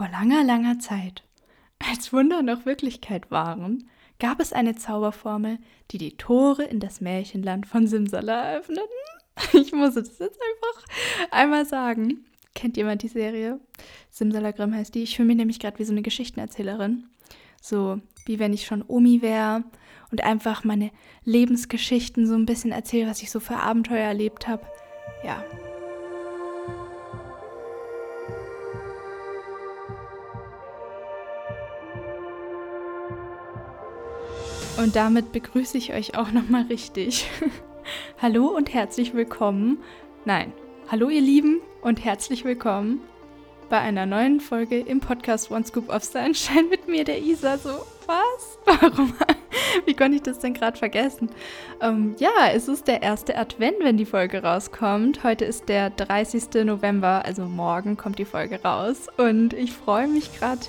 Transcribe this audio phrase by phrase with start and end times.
[0.00, 1.24] Vor langer, langer Zeit,
[1.78, 5.58] als Wunder noch Wirklichkeit waren, gab es eine Zauberformel,
[5.90, 8.86] die die Tore in das Märchenland von Simsala öffneten.
[9.52, 10.86] Ich muss es jetzt einfach
[11.30, 12.24] einmal sagen.
[12.54, 13.60] Kennt jemand die Serie?
[14.08, 15.02] Simsalagrim heißt die.
[15.02, 17.04] Ich fühle mich nämlich gerade wie so eine Geschichtenerzählerin.
[17.60, 19.64] So wie wenn ich schon Omi wäre
[20.10, 20.92] und einfach meine
[21.26, 24.64] Lebensgeschichten so ein bisschen erzähle, was ich so für Abenteuer erlebt habe.
[25.22, 25.44] Ja,
[34.82, 37.28] Und damit begrüße ich euch auch nochmal richtig.
[38.22, 39.76] hallo und herzlich willkommen.
[40.24, 40.54] Nein,
[40.90, 43.02] hallo ihr Lieben und herzlich willkommen
[43.68, 47.58] bei einer neuen Folge im Podcast One Scoop of Sunshine mit mir, der Isa.
[47.58, 48.58] So, was?
[48.80, 49.12] Warum?
[49.84, 51.28] Wie konnte ich das denn gerade vergessen?
[51.82, 55.22] Ähm, ja, es ist der erste Advent, wenn die Folge rauskommt.
[55.24, 56.64] Heute ist der 30.
[56.64, 59.08] November, also morgen kommt die Folge raus.
[59.18, 60.62] Und ich freue mich gerade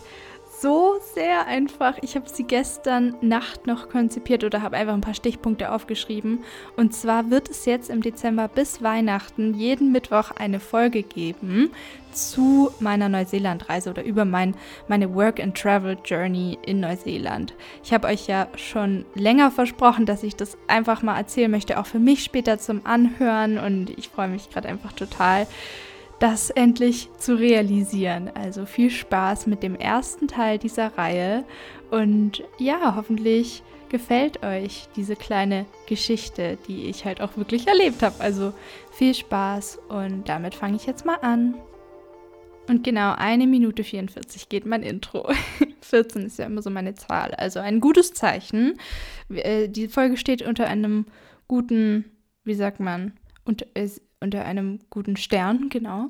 [0.61, 1.97] so sehr einfach.
[2.03, 6.43] Ich habe sie gestern Nacht noch konzipiert oder habe einfach ein paar Stichpunkte aufgeschrieben.
[6.77, 11.71] Und zwar wird es jetzt im Dezember bis Weihnachten jeden Mittwoch eine Folge geben
[12.11, 14.53] zu meiner Neuseeland-Reise oder über mein,
[14.87, 17.53] meine Work-and-Travel-Journey in Neuseeland.
[17.83, 21.85] Ich habe euch ja schon länger versprochen, dass ich das einfach mal erzählen möchte, auch
[21.85, 23.57] für mich später zum Anhören.
[23.57, 25.47] Und ich freue mich gerade einfach total
[26.21, 28.29] das endlich zu realisieren.
[28.35, 31.43] Also viel Spaß mit dem ersten Teil dieser Reihe
[31.89, 38.15] und ja, hoffentlich gefällt euch diese kleine Geschichte, die ich halt auch wirklich erlebt habe.
[38.19, 38.53] Also
[38.91, 41.55] viel Spaß und damit fange ich jetzt mal an.
[42.69, 45.27] Und genau eine Minute 44 geht mein Intro.
[45.81, 47.33] 14 ist ja immer so meine Zahl.
[47.33, 48.77] Also ein gutes Zeichen.
[49.29, 51.07] Äh, die Folge steht unter einem
[51.47, 52.05] guten,
[52.43, 53.65] wie sagt man, unter,
[54.21, 56.09] unter einem guten Stern, genau.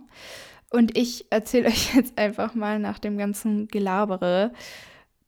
[0.70, 4.52] Und ich erzähle euch jetzt einfach mal nach dem ganzen Gelabere,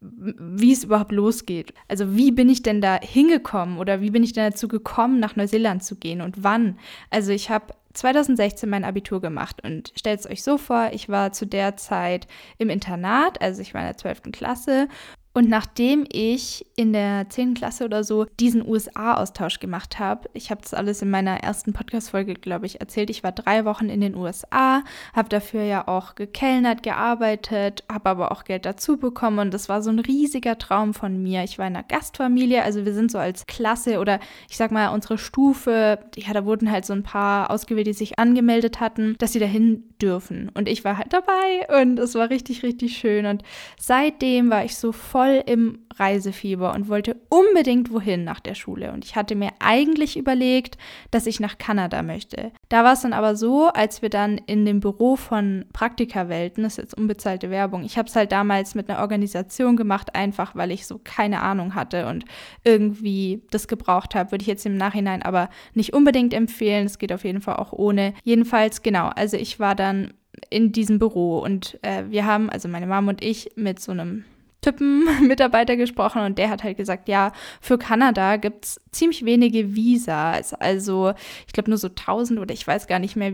[0.01, 1.73] wie es überhaupt losgeht.
[1.87, 5.37] Also wie bin ich denn da hingekommen oder wie bin ich denn dazu gekommen, nach
[5.37, 6.77] Neuseeland zu gehen und wann?
[7.09, 11.31] Also ich habe 2016 mein Abitur gemacht und stellt es euch so vor, ich war
[11.31, 12.27] zu der Zeit
[12.57, 14.23] im Internat, also ich war in der 12.
[14.33, 14.89] Klasse
[15.35, 17.55] und nachdem ich in der 10.
[17.55, 22.35] Klasse oder so diesen USA-Austausch gemacht habe, ich habe das alles in meiner ersten Podcast-Folge,
[22.35, 26.83] glaube ich, erzählt, ich war drei Wochen in den USA, habe dafür ja auch gekellnert,
[26.83, 31.23] gearbeitet, habe aber auch Geld dazu bekommen und das war so ein riesiger Traum von
[31.23, 31.43] mir.
[31.43, 34.89] Ich war in einer Gastfamilie, also wir sind so als Klasse oder ich sag mal
[34.89, 39.33] unsere Stufe, ja, da wurden halt so ein paar ausgewählt, die sich angemeldet hatten, dass
[39.33, 40.51] sie dahin dürfen.
[40.53, 43.25] Und ich war halt dabei und es war richtig, richtig schön.
[43.25, 43.41] Und
[43.79, 48.91] seitdem war ich so voll voll im Reisefieber und wollte unbedingt wohin nach der Schule.
[48.91, 50.77] Und ich hatte mir eigentlich überlegt,
[51.11, 52.51] dass ich nach Kanada möchte.
[52.67, 56.73] Da war es dann aber so, als wir dann in dem Büro von Praktikerwelten, das
[56.73, 60.71] ist jetzt unbezahlte Werbung, ich habe es halt damals mit einer Organisation gemacht, einfach weil
[60.71, 62.25] ich so keine Ahnung hatte und
[62.63, 66.85] irgendwie das gebraucht habe, würde ich jetzt im Nachhinein aber nicht unbedingt empfehlen.
[66.85, 68.13] Es geht auf jeden Fall auch ohne.
[68.23, 70.13] Jedenfalls, genau, also ich war dann
[70.49, 74.25] in diesem Büro und äh, wir haben, also meine Mom und ich, mit so einem
[74.63, 77.31] Typen-Mitarbeiter gesprochen und der hat halt gesagt, ja,
[77.61, 80.53] für Kanada gibt es ziemlich wenige Visas.
[80.53, 81.13] Also
[81.45, 83.33] ich glaube nur so 1000 oder ich weiß gar nicht mehr,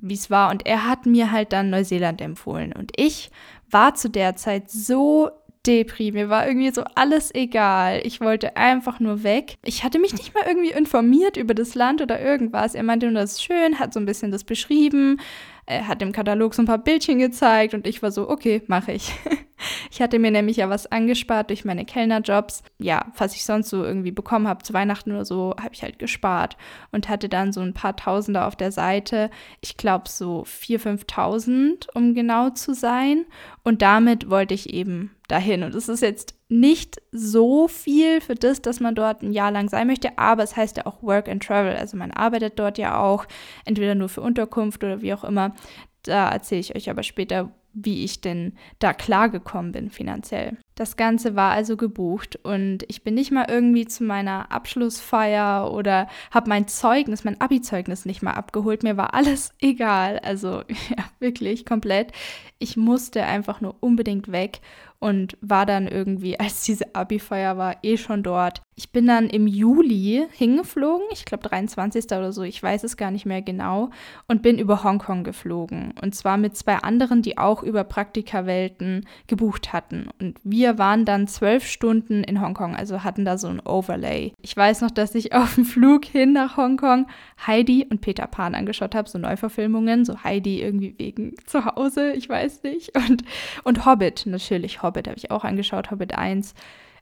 [0.00, 0.50] wie es war.
[0.50, 2.72] Und er hat mir halt dann Neuseeland empfohlen.
[2.72, 3.30] Und ich
[3.70, 5.30] war zu der Zeit so
[5.66, 6.12] Depri.
[6.12, 8.00] Mir war irgendwie so alles egal.
[8.04, 9.56] Ich wollte einfach nur weg.
[9.64, 12.74] Ich hatte mich nicht mal irgendwie informiert über das Land oder irgendwas.
[12.74, 15.20] Er meinte nur, das ist schön, hat so ein bisschen das beschrieben.
[15.66, 18.92] Er hat im Katalog so ein paar Bildchen gezeigt und ich war so, okay, mache
[18.92, 19.12] ich.
[19.90, 22.62] Ich hatte mir nämlich ja was angespart durch meine Kellnerjobs.
[22.78, 25.98] Ja, was ich sonst so irgendwie bekommen habe zu Weihnachten oder so, habe ich halt
[25.98, 26.56] gespart
[26.92, 29.30] und hatte dann so ein paar Tausender auf der Seite.
[29.62, 33.24] Ich glaube so 4.000, 5.000, um genau zu sein.
[33.62, 35.62] Und damit wollte ich eben dahin.
[35.62, 39.68] Und es ist jetzt nicht so viel für das, dass man dort ein Jahr lang
[39.68, 41.76] sein möchte, aber es heißt ja auch Work and Travel.
[41.76, 43.26] Also man arbeitet dort ja auch,
[43.64, 45.54] entweder nur für Unterkunft oder wie auch immer.
[46.02, 50.56] Da erzähle ich euch aber später, wie ich denn da klargekommen bin finanziell.
[50.76, 56.08] Das Ganze war also gebucht und ich bin nicht mal irgendwie zu meiner Abschlussfeier oder
[56.30, 58.82] habe mein Zeugnis, mein Abi-Zeugnis nicht mal abgeholt.
[58.82, 60.20] Mir war alles egal.
[60.20, 62.12] Also ja, wirklich komplett.
[62.58, 64.60] Ich musste einfach nur unbedingt weg
[64.98, 68.62] und war dann irgendwie, als diese Abi-Feier war, eh schon dort.
[68.78, 72.04] Ich bin dann im Juli hingeflogen, ich glaube 23.
[72.06, 73.88] oder so, ich weiß es gar nicht mehr genau,
[74.28, 75.94] und bin über Hongkong geflogen.
[76.02, 80.08] Und zwar mit zwei anderen, die auch über Praktikawelten gebucht hatten.
[80.20, 84.34] Und wir waren dann zwölf Stunden in Hongkong, also hatten da so ein Overlay.
[84.42, 87.06] Ich weiß noch, dass ich auf dem Flug hin nach Hongkong
[87.46, 92.28] Heidi und Peter Pan angeschaut habe, so Neuverfilmungen, so Heidi irgendwie wegen zu Hause, ich
[92.28, 92.94] weiß nicht.
[92.96, 93.24] Und,
[93.64, 96.54] und Hobbit, natürlich Hobbit habe ich auch angeschaut, Hobbit 1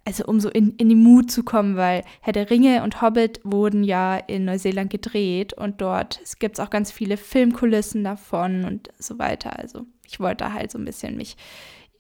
[0.07, 3.41] also um so in, in die Mut zu kommen, weil Herr der Ringe und Hobbit
[3.43, 8.91] wurden ja in Neuseeland gedreht und dort gibt es auch ganz viele Filmkulissen davon und
[8.99, 9.59] so weiter.
[9.59, 11.37] Also ich wollte halt so ein bisschen mich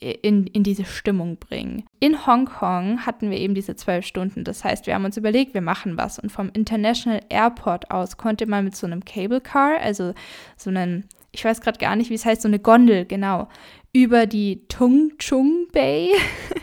[0.01, 1.85] in, in diese Stimmung bringen.
[1.99, 4.45] In Hongkong hatten wir eben diese zwölf Stunden.
[4.45, 6.19] Das heißt, wir haben uns überlegt, wir machen was.
[6.19, 10.13] Und vom International Airport aus konnte man mit so einem Cable Car, also
[10.59, 11.05] so einem,
[11.35, 13.49] ich weiß gerade gar nicht, wie es heißt, so eine Gondel, genau,
[13.93, 16.11] über die Tung Chung Bay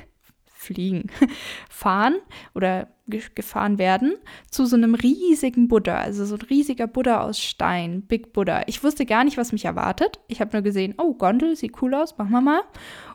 [0.46, 1.10] fliegen,
[1.70, 2.16] fahren
[2.54, 2.88] oder
[3.36, 4.14] gefahren werden
[4.50, 8.64] zu so einem riesigen Buddha, also so ein riesiger Buddha aus Stein, Big Buddha.
[8.68, 10.20] Ich wusste gar nicht, was mich erwartet.
[10.30, 12.62] Ich habe nur gesehen, oh, Gondel, sieht cool aus, machen wir mal.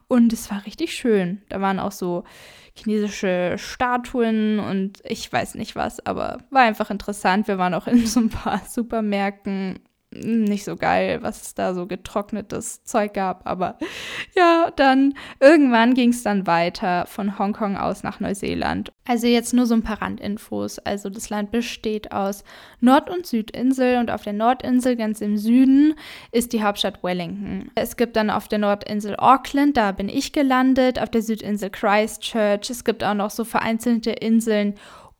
[0.06, 1.40] Und es war richtig schön.
[1.48, 2.24] Da waren auch so
[2.74, 7.48] chinesische Statuen und ich weiß nicht was, aber war einfach interessant.
[7.48, 9.78] Wir waren auch in so ein paar Supermärkten
[10.20, 13.46] nicht so geil, was es da so getrocknetes Zeug gab.
[13.46, 13.78] Aber
[14.36, 18.92] ja, dann irgendwann ging es dann weiter von Hongkong aus nach Neuseeland.
[19.06, 20.78] Also jetzt nur so ein paar Randinfos.
[20.80, 22.42] Also das Land besteht aus
[22.80, 25.94] Nord- und Südinsel und auf der Nordinsel ganz im Süden
[26.32, 27.70] ist die Hauptstadt Wellington.
[27.76, 32.68] Es gibt dann auf der Nordinsel Auckland, da bin ich gelandet, auf der Südinsel Christchurch.
[32.68, 34.74] Es gibt auch noch so vereinzelte Inseln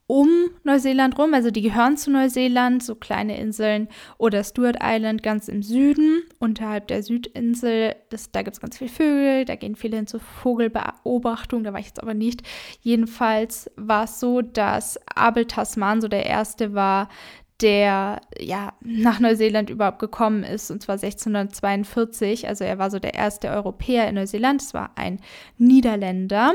[0.08, 0.28] um
[0.62, 3.88] Neuseeland rum, also die gehören zu Neuseeland, so kleine Inseln
[4.18, 7.96] oder Stewart Island ganz im Süden, unterhalb der Südinsel.
[8.10, 11.80] Das, da gibt es ganz viele Vögel, da gehen viele hin zur Vogelbeobachtung, da war
[11.80, 12.42] ich jetzt aber nicht.
[12.80, 17.08] Jedenfalls war es so, dass Abel Tasman so der erste war,
[17.62, 22.46] der ja nach Neuseeland überhaupt gekommen ist, und zwar 1642.
[22.48, 24.60] Also er war so der erste Europäer in Neuseeland.
[24.60, 25.20] Es war ein
[25.56, 26.52] Niederländer.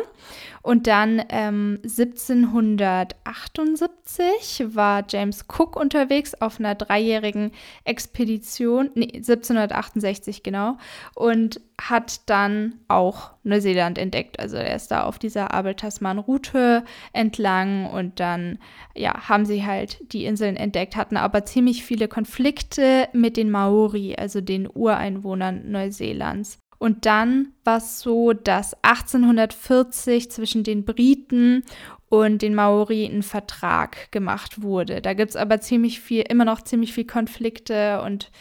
[0.62, 7.52] Und dann ähm, 1778 war James Cook unterwegs auf einer dreijährigen
[7.84, 10.78] Expedition, nee, 1768 genau,
[11.16, 14.40] und hat dann auch Neuseeland entdeckt.
[14.40, 16.84] Also er ist da auf dieser Abel-Tasman-Route
[17.14, 18.60] entlang und dann
[18.96, 24.16] ja, haben sie halt die Inseln entdeckt, hatten aber ziemlich viele Konflikte mit den Maori,
[24.16, 26.60] also den Ureinwohnern Neuseelands.
[26.78, 31.64] Und dann war es so, dass 1840 zwischen den Briten
[32.10, 35.02] und den Maori ein Vertrag gemacht wurde.
[35.02, 38.32] Da gibt es aber ziemlich viel, immer noch ziemlich viel Konflikte und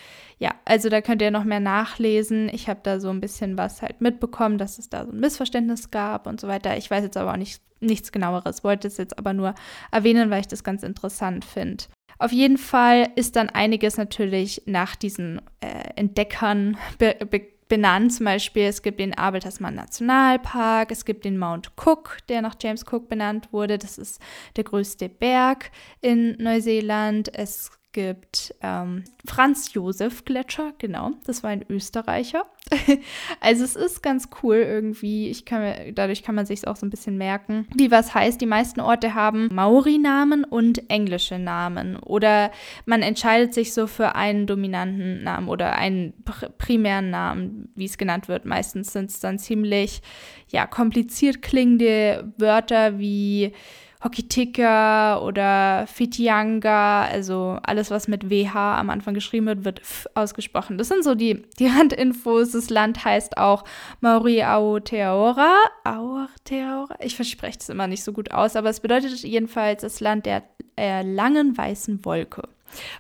[0.41, 2.49] ja, also da könnt ihr noch mehr nachlesen.
[2.49, 5.91] Ich habe da so ein bisschen was halt mitbekommen, dass es da so ein Missverständnis
[5.91, 6.79] gab und so weiter.
[6.79, 9.55] Ich weiß jetzt aber auch nicht, nichts genaueres, wollte es jetzt aber nur
[9.93, 11.85] erwähnen, weil ich das ganz interessant finde.
[12.19, 18.13] Auf jeden Fall ist dann einiges natürlich nach diesen äh, Entdeckern be be benannt.
[18.13, 22.57] Zum Beispiel, es gibt den Abel Tasman Nationalpark, es gibt den Mount Cook, der nach
[22.61, 23.79] James Cook benannt wurde.
[23.79, 24.21] Das ist
[24.57, 25.71] der größte Berg
[26.01, 27.33] in Neuseeland.
[27.33, 32.45] Es gibt ähm, Franz Josef Gletscher, genau, das war ein Österreicher.
[33.41, 35.29] also es ist ganz cool irgendwie.
[35.29, 38.41] Ich kann dadurch kann man sich auch so ein bisschen merken, wie was heißt.
[38.41, 42.51] Die meisten Orte haben Maori-Namen und englische Namen oder
[42.87, 47.99] man entscheidet sich so für einen dominanten Namen oder einen pr primären Namen, wie es
[47.99, 48.45] genannt wird.
[48.45, 50.03] Meistens sind es dann ziemlich
[50.49, 53.53] ja kompliziert klingende Wörter wie
[54.03, 60.79] Hokitika oder Fitianga, also alles, was mit WH am Anfang geschrieben wird, wird F ausgesprochen.
[60.79, 62.53] Das sind so die, die Randinfos.
[62.53, 63.65] Das Land heißt auch
[64.01, 65.55] Mauri Aoteaora.
[65.85, 66.97] Aoteaora?
[67.01, 70.43] Ich verspreche es immer nicht so gut aus, aber es bedeutet jedenfalls das Land der
[70.79, 72.49] äh, langen weißen Wolke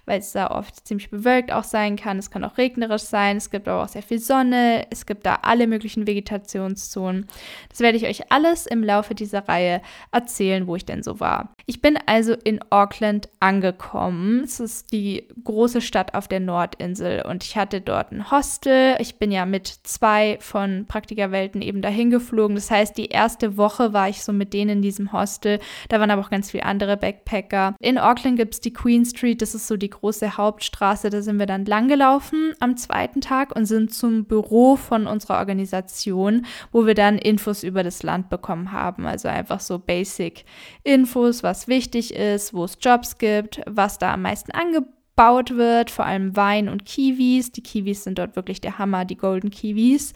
[0.06, 2.18] weil es da oft ziemlich bewölkt auch sein kann.
[2.18, 3.36] Es kann auch regnerisch sein.
[3.36, 4.86] Es gibt aber auch sehr viel Sonne.
[4.90, 7.26] Es gibt da alle möglichen Vegetationszonen.
[7.68, 11.54] Das werde ich euch alles im Laufe dieser Reihe erzählen, wo ich denn so war.
[11.66, 14.42] Ich bin also in Auckland angekommen.
[14.44, 18.96] Es ist die große Stadt auf der Nordinsel und ich hatte dort ein Hostel.
[18.98, 22.56] Ich bin ja mit zwei von Praktikerwelten eben dahin geflogen.
[22.56, 25.60] Das heißt, die erste Woche war ich so mit denen in diesem Hostel.
[25.88, 27.74] Da waren aber auch ganz viele andere Backpacker.
[27.80, 29.42] In Auckland gibt es die Queen Street.
[29.42, 31.10] Das ist ist so die große Hauptstraße.
[31.10, 36.46] Da sind wir dann langgelaufen am zweiten Tag und sind zum Büro von unserer Organisation,
[36.72, 39.06] wo wir dann Infos über das Land bekommen haben.
[39.06, 40.44] Also einfach so Basic
[40.82, 46.06] Infos, was wichtig ist, wo es Jobs gibt, was da am meisten angebaut wird, vor
[46.06, 47.52] allem Wein und Kiwis.
[47.52, 50.14] Die Kiwis sind dort wirklich der Hammer, die Golden Kiwis.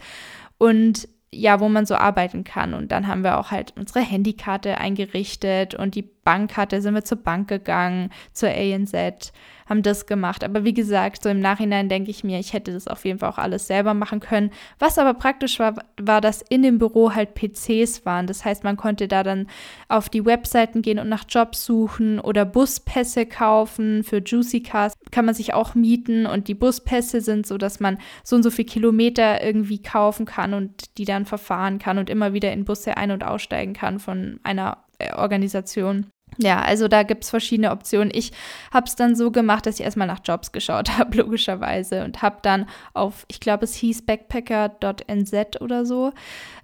[0.57, 2.73] Und ja, wo man so arbeiten kann.
[2.73, 7.21] Und dann haben wir auch halt unsere Handykarte eingerichtet und die Bankkarte sind wir zur
[7.21, 9.31] Bank gegangen, zur ANZ
[9.65, 10.43] haben das gemacht.
[10.43, 13.29] Aber wie gesagt, so im Nachhinein denke ich mir, ich hätte das auf jeden Fall
[13.29, 14.51] auch alles selber machen können.
[14.79, 18.27] Was aber praktisch war, war, dass in dem Büro halt PCs waren.
[18.27, 19.47] Das heißt, man konnte da dann
[19.87, 24.03] auf die Webseiten gehen und nach Jobs suchen oder Buspässe kaufen.
[24.03, 27.97] Für Juicy Cars kann man sich auch mieten und die Buspässe sind so, dass man
[28.23, 32.33] so und so viele Kilometer irgendwie kaufen kann und die dann verfahren kann und immer
[32.33, 36.07] wieder in Busse ein- und aussteigen kann von einer äh, Organisation.
[36.37, 38.11] Ja, also da gibt es verschiedene Optionen.
[38.13, 38.31] Ich
[38.73, 42.37] habe es dann so gemacht, dass ich erstmal nach Jobs geschaut habe, logischerweise, und habe
[42.41, 46.11] dann auf, ich glaube, es hieß backpacker.nz oder so,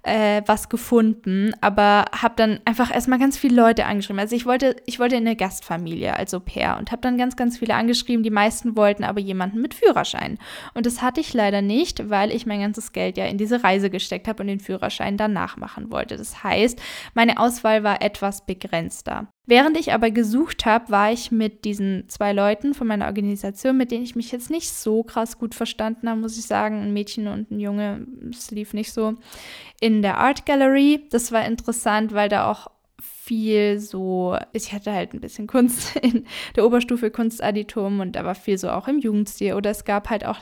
[0.02, 4.20] äh, was gefunden, aber habe dann einfach erstmal ganz viele Leute angeschrieben.
[4.20, 7.36] Also ich wollte, ich wollte in eine Gastfamilie als Au pair und habe dann ganz,
[7.36, 8.22] ganz viele angeschrieben.
[8.22, 10.38] Die meisten wollten aber jemanden mit Führerschein.
[10.74, 13.90] Und das hatte ich leider nicht, weil ich mein ganzes Geld ja in diese Reise
[13.90, 16.16] gesteckt habe und den Führerschein danach machen wollte.
[16.16, 16.80] Das heißt,
[17.14, 19.28] meine Auswahl war etwas begrenzter.
[19.44, 23.90] Während ich aber gesucht habe, war ich mit diesen zwei Leuten von meiner Organisation, mit
[23.90, 27.26] denen ich mich jetzt nicht so krass gut verstanden habe, muss ich sagen, ein Mädchen
[27.26, 29.14] und ein Junge, es lief nicht so,
[29.80, 31.06] in der Art Gallery.
[31.10, 32.68] Das war interessant, weil da auch
[33.00, 38.36] viel so, ich hatte halt ein bisschen Kunst in der Oberstufe Kunstadditum und da war
[38.36, 40.38] viel so auch im Jugendstil oder es gab halt auch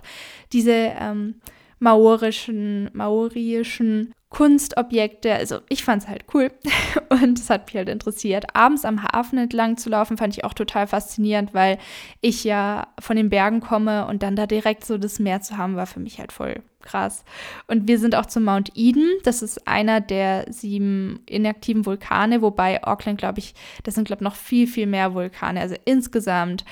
[0.53, 1.37] diese ähm,
[1.81, 5.35] maorischen, maorischen Kunstobjekte.
[5.35, 6.53] Also ich fand es halt cool
[7.09, 8.55] und es hat mich halt interessiert.
[8.55, 11.79] Abends am Hafen entlang zu laufen, fand ich auch total faszinierend, weil
[12.21, 15.75] ich ja von den Bergen komme und dann da direkt so das Meer zu haben,
[15.75, 17.25] war für mich halt voll krass.
[17.67, 19.07] Und wir sind auch zum Mount Eden.
[19.25, 24.25] Das ist einer der sieben inaktiven Vulkane, wobei Auckland, glaube ich, das sind, glaube ich,
[24.25, 25.61] noch viel, viel mehr Vulkane.
[25.61, 26.65] Also insgesamt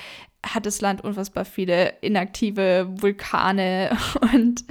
[0.45, 3.97] hat das Land unfassbar viele inaktive Vulkane
[4.33, 4.63] und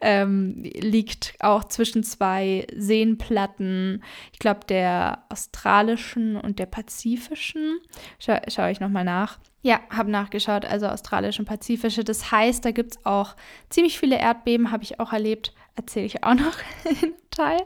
[0.00, 7.80] ähm, liegt auch zwischen zwei Seenplatten, ich glaube der australischen und der pazifischen.
[8.18, 9.38] Scha schaue ich nochmal nach.
[9.62, 12.04] Ja, habe nachgeschaut, also australische und pazifische.
[12.04, 13.34] Das heißt, da gibt es auch
[13.70, 17.60] ziemlich viele Erdbeben, habe ich auch erlebt erzähle ich auch noch einen Teil.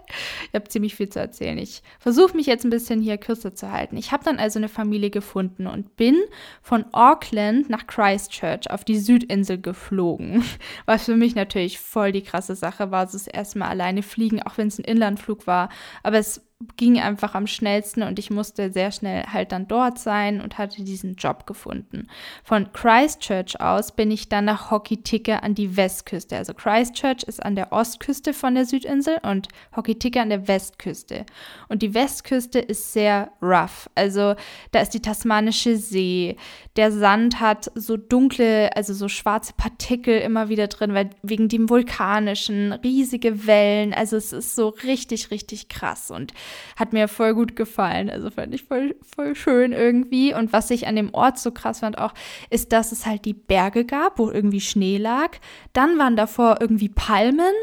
[0.49, 1.59] Ich habe ziemlich viel zu erzählen.
[1.59, 3.97] Ich versuche mich jetzt ein bisschen hier kürzer zu halten.
[3.97, 6.17] Ich habe dann also eine Familie gefunden und bin
[6.61, 10.45] von Auckland nach Christchurch auf die Südinsel geflogen.
[10.87, 14.59] Was für mich natürlich voll die krasse Sache war, das erste Mal alleine fliegen, auch
[14.59, 15.71] wenn es ein Inlandflug war.
[16.03, 16.43] Aber es
[16.77, 20.83] ging einfach am schnellsten und ich musste sehr schnell halt dann dort sein und hatte
[20.83, 22.09] diesen Job gefunden.
[22.45, 26.37] Von Christchurch aus bin ich dann nach Hokitika an die Westküste.
[26.37, 31.27] Also Christchurch ist an der Ostküste von der Südinsel und Hokitika an der Westküste.
[31.69, 33.89] Und die Westküste ist sehr rough.
[33.95, 34.35] Also
[34.71, 36.37] da ist die Tasmanische See.
[36.77, 41.69] Der Sand hat so dunkle, also so schwarze Partikel immer wieder drin, weil wegen dem
[41.69, 43.93] vulkanischen, riesige Wellen.
[43.95, 46.33] Also es ist so richtig, richtig krass und
[46.77, 48.11] hat mir voll gut gefallen.
[48.11, 50.35] Also fand ich voll, voll schön irgendwie.
[50.35, 52.15] Und was ich an dem Ort so krass fand auch,
[52.51, 55.37] ist, dass es halt die Berge gab, wo irgendwie Schnee lag.
[55.73, 57.55] Dann waren davor irgendwie Palmen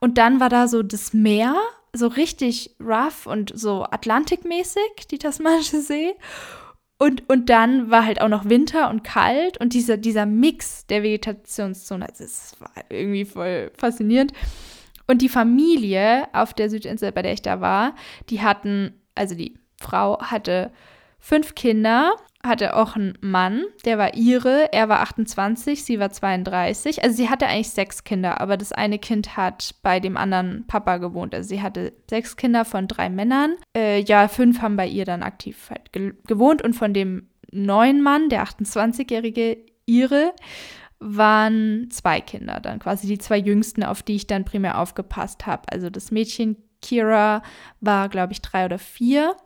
[0.00, 1.54] und dann war da so das Meer,
[1.92, 6.14] so richtig rough und so Atlantikmäßig, die Tasmanische See.
[6.98, 11.02] Und, und dann war halt auch noch Winter und kalt und dieser, dieser Mix der
[11.02, 14.32] Vegetationszone, also es war irgendwie voll faszinierend.
[15.06, 17.94] Und die Familie auf der Südinsel, bei der ich da war,
[18.30, 20.72] die hatten, also die Frau hatte
[21.18, 27.02] fünf Kinder, hatte auch einen Mann, der war ihre, er war 28, sie war 32.
[27.02, 30.98] Also sie hatte eigentlich sechs Kinder, aber das eine Kind hat bei dem anderen Papa
[30.98, 31.34] gewohnt.
[31.34, 33.56] Also sie hatte sechs Kinder von drei Männern.
[33.74, 38.02] Äh, ja, fünf haben bei ihr dann aktiv halt ge gewohnt und von dem neuen
[38.02, 40.32] Mann, der 28-jährige ihre,
[41.00, 45.62] waren zwei Kinder dann, quasi die zwei jüngsten, auf die ich dann primär aufgepasst habe.
[45.70, 47.42] Also das Mädchen Kira
[47.80, 49.36] war, glaube ich, drei oder vier.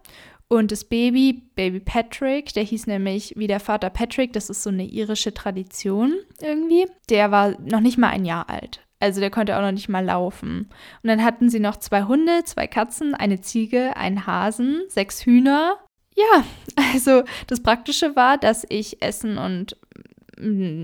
[0.48, 4.70] Und das Baby, Baby Patrick, der hieß nämlich wie der Vater Patrick, das ist so
[4.70, 6.86] eine irische Tradition irgendwie.
[7.10, 8.80] Der war noch nicht mal ein Jahr alt.
[9.00, 10.70] Also der konnte auch noch nicht mal laufen.
[11.02, 15.78] Und dann hatten sie noch zwei Hunde, zwei Katzen, eine Ziege, einen Hasen, sechs Hühner.
[16.16, 16.44] Ja,
[16.92, 19.76] also das Praktische war, dass ich Essen und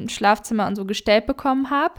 [0.09, 1.95] Schlafzimmer und so gestellt bekommen habe.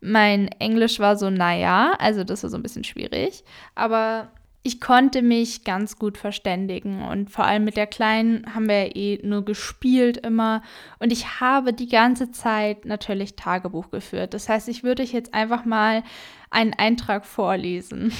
[0.00, 3.44] Mein Englisch war so, naja, also das war so ein bisschen schwierig.
[3.74, 4.30] Aber
[4.64, 9.18] ich konnte mich ganz gut verständigen und vor allem mit der Kleinen haben wir eh
[9.24, 10.62] nur gespielt immer
[11.00, 14.34] und ich habe die ganze Zeit natürlich Tagebuch geführt.
[14.34, 16.04] Das heißt, ich würde euch jetzt einfach mal
[16.50, 18.12] einen Eintrag vorlesen.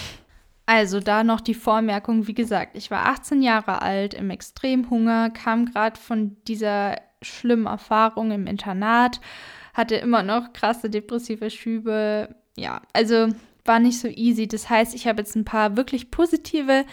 [0.67, 5.67] Also da noch die Vormerkung, wie gesagt, ich war 18 Jahre alt, im Extremhunger, kam
[5.67, 9.21] gerade von dieser schlimmen Erfahrung im Internat,
[9.75, 12.35] hatte immer noch krasse depressive Schübe.
[12.57, 13.29] Ja, also
[13.64, 14.49] war nicht so easy.
[14.49, 16.85] Das heißt, ich habe jetzt ein paar wirklich positive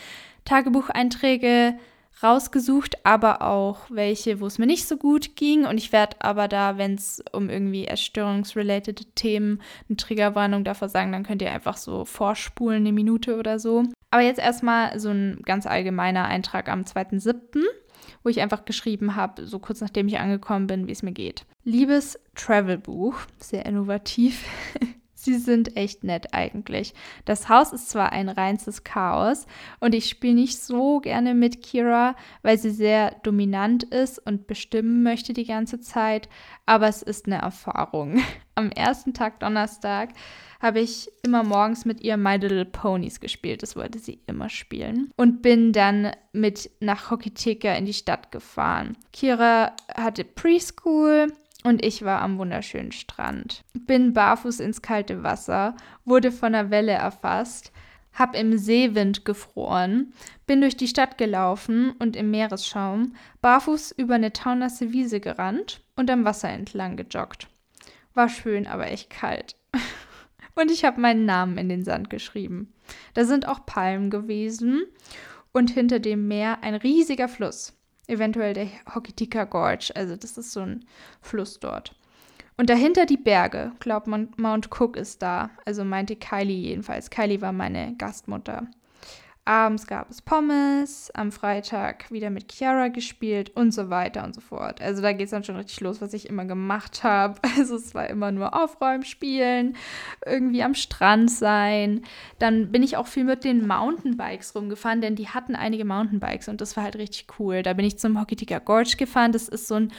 [0.46, 1.78] Tagebucheinträge
[2.22, 5.66] rausgesucht, aber auch welche, wo es mir nicht so gut ging.
[5.66, 11.12] Und ich werde aber da, wenn es um irgendwie erstörungsrelated Themen eine Triggerwarnung davor sagen,
[11.12, 13.84] dann könnt ihr einfach so vorspulen, eine Minute oder so.
[14.12, 17.64] Aber jetzt erstmal so ein ganz allgemeiner Eintrag am 2.7.,
[18.24, 21.46] wo ich einfach geschrieben habe, so kurz nachdem ich angekommen bin, wie es mir geht.
[21.64, 24.46] Liebes Travelbuch, sehr innovativ.
[25.22, 26.94] Sie sind echt nett eigentlich.
[27.26, 29.48] Das Haus ist zwar ein reinstes Chaos
[29.82, 35.04] und ich spiele nicht so gerne mit Kira, weil sie sehr dominant ist und bestimmen
[35.04, 36.30] möchte die ganze Zeit,
[36.66, 38.22] aber es ist eine Erfahrung.
[38.56, 40.12] Am ersten Tag Donnerstag
[40.62, 43.62] habe ich immer morgens mit ihr My Little Ponies gespielt.
[43.62, 45.12] Das wollte sie immer spielen.
[45.18, 48.98] Und bin dann mit nach Hokitika in die Stadt gefahren.
[49.12, 51.28] Kira hatte Preschool
[51.64, 53.64] und ich war am wunderschönen Strand.
[53.74, 55.76] Bin barfuß ins kalte Wasser,
[56.06, 57.72] wurde von der Welle erfasst,
[58.14, 60.14] hab im Seewind gefroren,
[60.48, 66.10] bin durch die Stadt gelaufen und im Meeresschaum barfuß über eine taunasse Wiese gerannt und
[66.10, 67.48] am Wasser entlang gejoggt.
[68.14, 69.56] War schön, aber echt kalt.
[70.56, 72.74] und ich habe meinen Namen in den Sand geschrieben.
[73.14, 74.84] Da sind auch Palmen gewesen
[75.52, 77.79] und hinter dem Meer ein riesiger Fluss
[78.10, 79.92] eventuell der Hokitika Gorge.
[79.96, 80.86] Also das ist so ein
[81.22, 81.96] Fluss dort.
[82.58, 83.72] Und dahinter die Berge.
[83.80, 85.50] Glaubt man, Mount Cook ist da.
[85.66, 87.10] Also meinte Kylie jedenfalls.
[87.10, 88.68] Kylie war meine Gastmutter.
[89.50, 94.42] Abends gab es Pommes, am Freitag wieder mit Chiara gespielt und so weiter und so
[94.42, 94.80] fort.
[94.80, 97.40] Also da geht es dann schon richtig los, was ich immer gemacht habe.
[97.58, 99.76] Also es war immer nur Aufräumen, Spielen,
[100.24, 102.04] irgendwie am Strand sein.
[102.38, 106.62] Dann bin ich auch viel mit den Mountainbikes rumgefahren, denn die hatten einige Mountainbikes und
[106.62, 107.64] das war halt richtig cool.
[107.64, 109.32] Da bin ich zum Hokitika Gorge gefahren.
[109.32, 109.92] Das ist so ein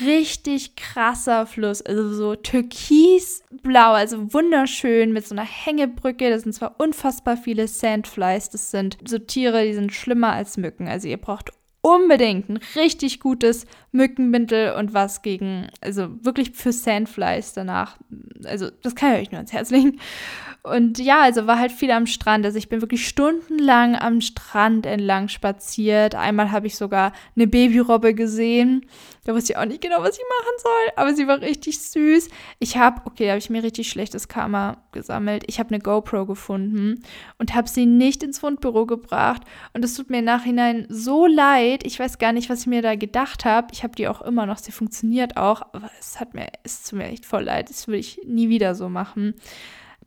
[0.00, 6.30] richtig krasser Fluss, also so türkisblau, also wunderschön mit so einer Hängebrücke.
[6.30, 10.88] Das sind zwar unfassbar viele Sandflies, das sind so Tiere, die sind schlimmer als Mücken.
[10.88, 11.52] Also ihr braucht
[11.84, 17.98] unbedingt ein richtig gutes Mückenbindel und was gegen, also wirklich für Sandflies danach.
[18.44, 20.00] Also das kann ich euch nur ans Herz legen.
[20.62, 22.46] Und ja, also war halt viel am Strand.
[22.46, 26.14] Also ich bin wirklich stundenlang am Strand entlang spaziert.
[26.14, 28.86] Einmal habe ich sogar eine Babyrobbe gesehen.
[29.24, 30.92] Da wusste ich auch nicht genau, was ich machen soll.
[30.96, 32.30] Aber sie war richtig süß.
[32.60, 35.44] Ich habe, okay, da habe ich mir richtig schlechtes Karma gesammelt.
[35.48, 37.02] Ich habe eine GoPro gefunden
[37.38, 39.42] und habe sie nicht ins Fundbüro gebracht.
[39.74, 41.73] Und es tut mir im Nachhinein so leid.
[41.82, 43.68] Ich weiß gar nicht, was ich mir da gedacht habe.
[43.72, 44.58] Ich habe die auch immer noch.
[44.58, 45.62] Sie funktioniert auch.
[45.72, 47.70] Aber es hat mir, es tut mir echt voll leid.
[47.70, 49.34] Das will ich nie wieder so machen.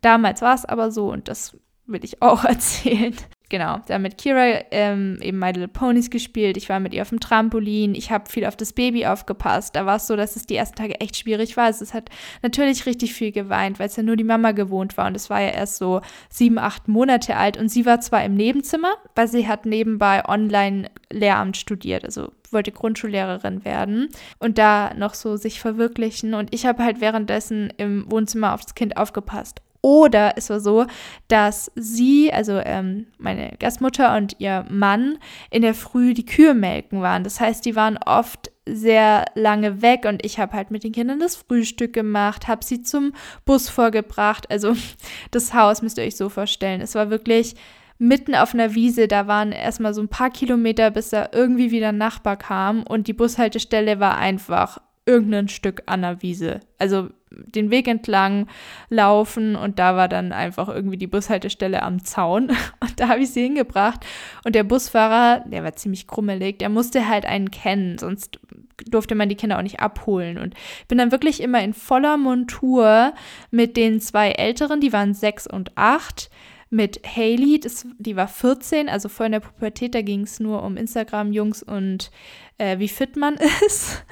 [0.00, 3.14] Damals war es aber so und das will ich auch erzählen.
[3.50, 6.58] Genau, da mit Kira ähm, eben My Little Ponies gespielt.
[6.58, 7.94] Ich war mit ihr auf dem Trampolin.
[7.94, 9.74] Ich habe viel auf das Baby aufgepasst.
[9.74, 11.64] Da war es so, dass es die ersten Tage echt schwierig war.
[11.64, 12.10] Also es hat
[12.42, 15.06] natürlich richtig viel geweint, weil es ja nur die Mama gewohnt war.
[15.06, 17.56] Und es war ja erst so sieben, acht Monate alt.
[17.56, 22.04] Und sie war zwar im Nebenzimmer, weil sie hat nebenbei online Lehramt studiert.
[22.04, 24.08] Also wollte Grundschullehrerin werden
[24.38, 26.34] und da noch so sich verwirklichen.
[26.34, 29.62] Und ich habe halt währenddessen im Wohnzimmer auf das Kind aufgepasst.
[29.80, 30.86] Oder es war so,
[31.28, 35.18] dass sie, also ähm, meine Gastmutter und ihr Mann,
[35.50, 37.22] in der Früh die Kühe melken waren.
[37.24, 41.20] Das heißt, die waren oft sehr lange weg und ich habe halt mit den Kindern
[41.20, 43.12] das Frühstück gemacht, habe sie zum
[43.44, 44.50] Bus vorgebracht.
[44.50, 44.74] Also
[45.30, 46.80] das Haus müsst ihr euch so vorstellen.
[46.80, 47.54] Es war wirklich
[47.98, 49.08] mitten auf einer Wiese.
[49.08, 53.08] Da waren erstmal so ein paar Kilometer, bis da irgendwie wieder ein Nachbar kam und
[53.08, 56.60] die Bushaltestelle war einfach irgendein Stück an der Wiese.
[56.78, 58.46] Also den Weg entlang
[58.90, 62.50] laufen und da war dann einfach irgendwie die Bushaltestelle am Zaun.
[62.80, 64.04] Und da habe ich sie hingebracht.
[64.44, 68.38] Und der Busfahrer, der war ziemlich krummelig, der musste halt einen kennen, sonst
[68.86, 70.38] durfte man die Kinder auch nicht abholen.
[70.38, 70.54] Und
[70.88, 73.12] bin dann wirklich immer in voller Montur
[73.50, 76.30] mit den zwei Älteren, die waren sechs und acht,
[76.70, 80.62] mit Haley, das, die war 14, also vor in der Pubertät, da ging es nur
[80.62, 82.10] um Instagram-Jungs und
[82.58, 83.34] äh, wie fit man
[83.66, 84.04] ist.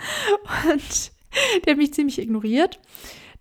[0.71, 1.13] Und
[1.65, 2.81] der hat mich ziemlich ignoriert.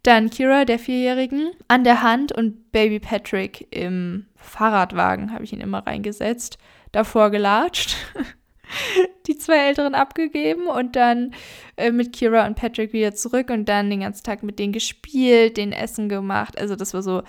[0.03, 5.61] Dann Kira, der Vierjährigen, an der Hand und Baby Patrick im Fahrradwagen habe ich ihn
[5.61, 6.59] immer reingesetzt,
[6.91, 7.95] davor gelatscht,
[9.27, 11.33] die zwei Älteren abgegeben und dann
[11.77, 15.57] äh, mit Kira und Patrick wieder zurück und dann den ganzen Tag mit denen gespielt,
[15.57, 16.59] den Essen gemacht.
[16.59, 17.23] Also das war so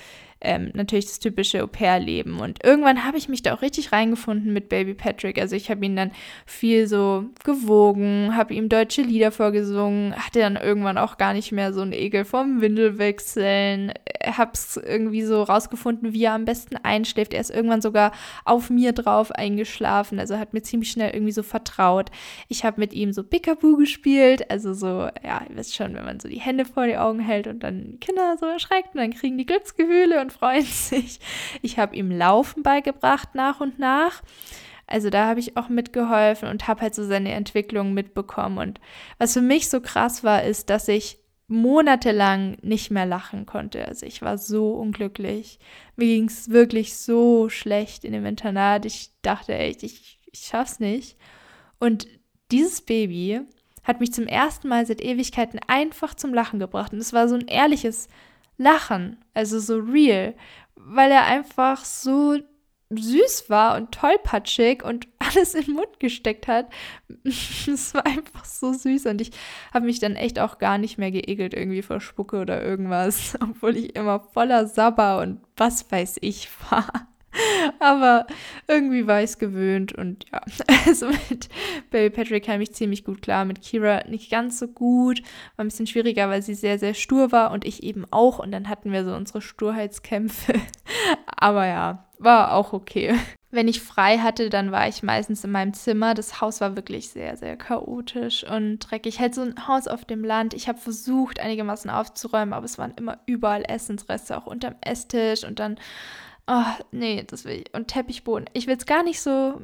[0.46, 2.38] ähm, natürlich das typische Au-pair-Leben.
[2.38, 5.40] Und irgendwann habe ich mich da auch richtig reingefunden mit Baby Patrick.
[5.40, 6.12] Also ich habe ihn dann
[6.46, 11.72] viel so gewogen, habe ihm deutsche Lieder vorgesungen, hatte dann irgendwann auch gar nicht mehr
[11.72, 13.92] so einen Ekel vom Windelwechseln,
[14.24, 17.34] habe es irgendwie so rausgefunden, wie er am besten einschläft.
[17.34, 18.12] Er ist irgendwann sogar
[18.44, 22.10] auf mir drauf eingeschlafen, also hat mir ziemlich schnell irgendwie so vertraut.
[22.48, 26.20] Ich habe mit ihm so Pickaboo gespielt, also so, ja, ihr wisst schon, wenn man
[26.20, 29.38] so die Hände vor die Augen hält und dann Kinder so erschreckt und dann kriegen
[29.38, 31.20] die Glücksgefühle und freuen sich.
[31.62, 34.22] Ich habe ihm Laufen beigebracht nach und nach.
[34.86, 38.58] Also da habe ich auch mitgeholfen und habe halt so seine Entwicklung mitbekommen.
[38.58, 38.80] Und
[39.18, 41.18] was für mich so krass war, ist, dass ich
[41.48, 43.86] monatelang nicht mehr lachen konnte.
[43.86, 45.58] Also ich war so unglücklich.
[45.96, 48.84] Mir ging es wirklich so schlecht in dem Internat.
[48.84, 51.16] Ich dachte echt, ich, ich schaff's nicht.
[51.78, 52.06] Und
[52.50, 53.40] dieses Baby
[53.84, 56.92] hat mich zum ersten Mal seit Ewigkeiten einfach zum Lachen gebracht.
[56.92, 58.08] Und es war so ein ehrliches
[58.58, 60.34] Lachen, also so real,
[60.74, 62.38] weil er einfach so
[62.90, 66.66] süß war und tollpatschig und alles in den Mund gesteckt hat.
[67.26, 69.32] Es war einfach so süß und ich
[69.74, 73.76] habe mich dann echt auch gar nicht mehr geekelt irgendwie vor Spucke oder irgendwas, obwohl
[73.76, 77.08] ich immer voller Sabber und was weiß ich war.
[77.78, 78.26] Aber
[78.68, 80.40] irgendwie war ich es gewöhnt und ja,
[80.86, 81.48] also mit
[81.90, 83.44] Baby Patrick kam ich ziemlich gut klar.
[83.44, 85.22] Mit Kira nicht ganz so gut,
[85.56, 88.38] war ein bisschen schwieriger, weil sie sehr, sehr stur war und ich eben auch.
[88.38, 90.54] Und dann hatten wir so unsere Sturheitskämpfe.
[91.26, 93.14] Aber ja, war auch okay.
[93.50, 96.14] Wenn ich frei hatte, dann war ich meistens in meinem Zimmer.
[96.14, 99.20] Das Haus war wirklich sehr, sehr chaotisch und dreckig.
[99.20, 100.52] Halt so ein Haus auf dem Land.
[100.52, 105.58] Ich habe versucht, einigermaßen aufzuräumen, aber es waren immer überall Essensreste, auch unterm Esstisch und
[105.58, 105.78] dann
[106.48, 107.74] Oh, nee, das will ich.
[107.74, 108.48] Und Teppichboden.
[108.52, 109.60] Ich will es gar nicht so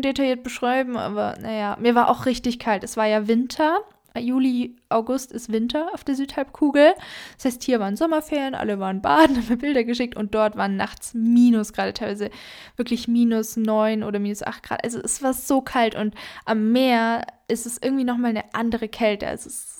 [0.00, 2.82] detailliert beschreiben, aber naja, mir war auch richtig kalt.
[2.82, 3.78] Es war ja Winter
[4.20, 6.94] Juli, August ist Winter auf der Südhalbkugel.
[7.36, 10.76] Das heißt, hier waren Sommerferien, alle waren baden, haben mir Bilder geschickt und dort waren
[10.76, 12.30] nachts Minusgrade, teilweise
[12.76, 14.84] wirklich minus 9 oder minus 8 Grad.
[14.84, 19.26] Also es war so kalt und am Meer ist es irgendwie nochmal eine andere Kälte.
[19.26, 19.75] Also es ist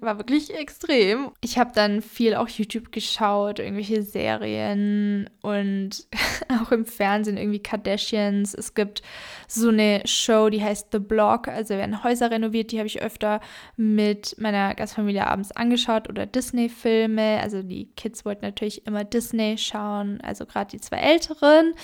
[0.00, 1.30] war wirklich extrem.
[1.40, 6.06] Ich habe dann viel auch YouTube geschaut, irgendwelche Serien und
[6.62, 8.54] auch im Fernsehen irgendwie Kardashians.
[8.54, 9.02] Es gibt
[9.48, 13.40] so eine Show, die heißt The Block, also werden Häuser renoviert, die habe ich öfter
[13.76, 17.40] mit meiner Gastfamilie abends angeschaut oder Disney-Filme.
[17.42, 21.74] Also die Kids wollten natürlich immer Disney schauen, also gerade die zwei Älteren.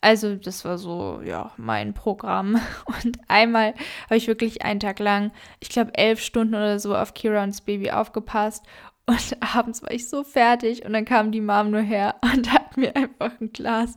[0.00, 2.60] Also das war so, ja, mein Programm.
[2.86, 7.14] Und einmal habe ich wirklich einen Tag lang, ich glaube elf Stunden oder so auf
[7.14, 8.64] Kirans Baby aufgepasst.
[9.06, 12.67] Und abends war ich so fertig und dann kam die Mom nur her und hat
[12.78, 13.96] mir einfach ein Glas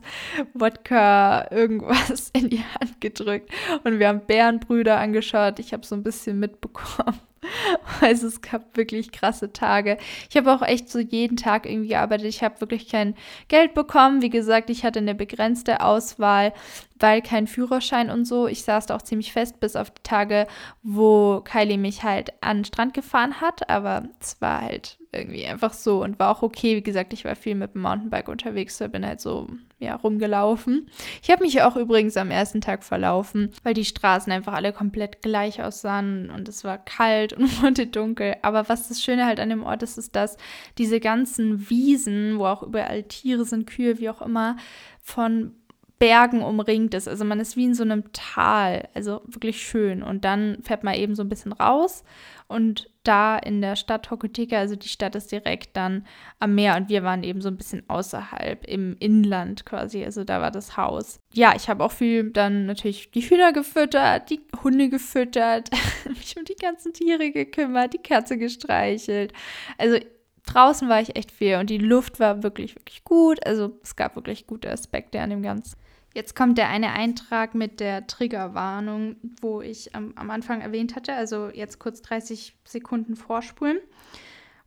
[0.54, 3.50] Wodka irgendwas in die Hand gedrückt.
[3.84, 5.58] Und wir haben Bärenbrüder angeschaut.
[5.58, 7.18] Ich habe so ein bisschen mitbekommen.
[8.00, 9.98] Also es gab wirklich krasse Tage.
[10.30, 12.26] Ich habe auch echt so jeden Tag irgendwie gearbeitet.
[12.26, 13.14] Ich habe wirklich kein
[13.48, 14.22] Geld bekommen.
[14.22, 16.52] Wie gesagt, ich hatte eine begrenzte Auswahl,
[16.98, 18.46] weil kein Führerschein und so.
[18.46, 20.46] Ich saß da auch ziemlich fest, bis auf die Tage,
[20.82, 23.68] wo Kylie mich halt an den Strand gefahren hat.
[23.68, 26.76] Aber es war halt irgendwie einfach so und war auch okay.
[26.76, 29.48] Wie gesagt, ich war viel mit dem Mountainbike unterwegs, da bin halt so
[29.78, 30.88] ja, rumgelaufen.
[31.22, 35.20] Ich habe mich auch übrigens am ersten Tag verlaufen, weil die Straßen einfach alle komplett
[35.20, 38.36] gleich aussahen und es war kalt und wurde dunkel.
[38.42, 40.36] Aber was das Schöne halt an dem Ort ist, ist, dass
[40.78, 44.56] diese ganzen Wiesen, wo auch überall Tiere sind, Kühe, wie auch immer,
[45.02, 45.56] von
[46.02, 47.06] Bergen umringt ist.
[47.06, 50.02] Also man ist wie in so einem Tal, also wirklich schön.
[50.02, 52.02] Und dann fährt man eben so ein bisschen raus
[52.48, 56.04] und da in der Stadt Hokotika, also die Stadt ist direkt dann
[56.40, 60.40] am Meer und wir waren eben so ein bisschen außerhalb im Inland quasi, also da
[60.40, 61.20] war das Haus.
[61.34, 65.70] Ja, ich habe auch viel dann natürlich die Hühner gefüttert, die Hunde gefüttert,
[66.08, 69.32] mich um die ganzen Tiere gekümmert, die Katze gestreichelt.
[69.78, 69.98] Also
[70.46, 73.46] draußen war ich echt viel und die Luft war wirklich, wirklich gut.
[73.46, 75.76] Also es gab wirklich gute Aspekte an dem Ganzen.
[76.14, 81.14] Jetzt kommt der eine Eintrag mit der Triggerwarnung, wo ich am, am Anfang erwähnt hatte,
[81.14, 83.78] also jetzt kurz 30 Sekunden vorspulen.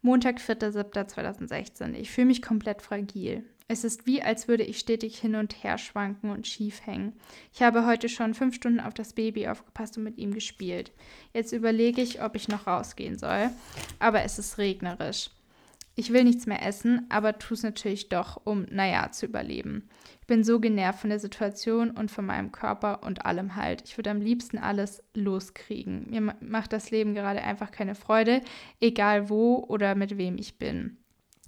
[0.01, 1.93] Montag, 4.7.2016.
[1.93, 3.43] Ich fühle mich komplett fragil.
[3.67, 7.13] Es ist wie, als würde ich stetig hin und her schwanken und schief hängen.
[7.51, 10.91] Ich habe heute schon fünf Stunden auf das Baby aufgepasst und mit ihm gespielt.
[11.33, 13.49] Jetzt überlege ich, ob ich noch rausgehen soll.
[13.97, 15.31] Aber es ist regnerisch.
[15.97, 19.87] Ich will nichts mehr essen, aber tue es natürlich doch, um, naja, zu überleben.
[20.19, 23.83] Ich bin so genervt von der Situation und von meinem Körper und allem halt.
[23.85, 26.09] Ich würde am liebsten alles loskriegen.
[26.09, 28.41] Mir macht das Leben gerade einfach keine Freude,
[28.81, 30.97] egal wo oder mit wem ich bin.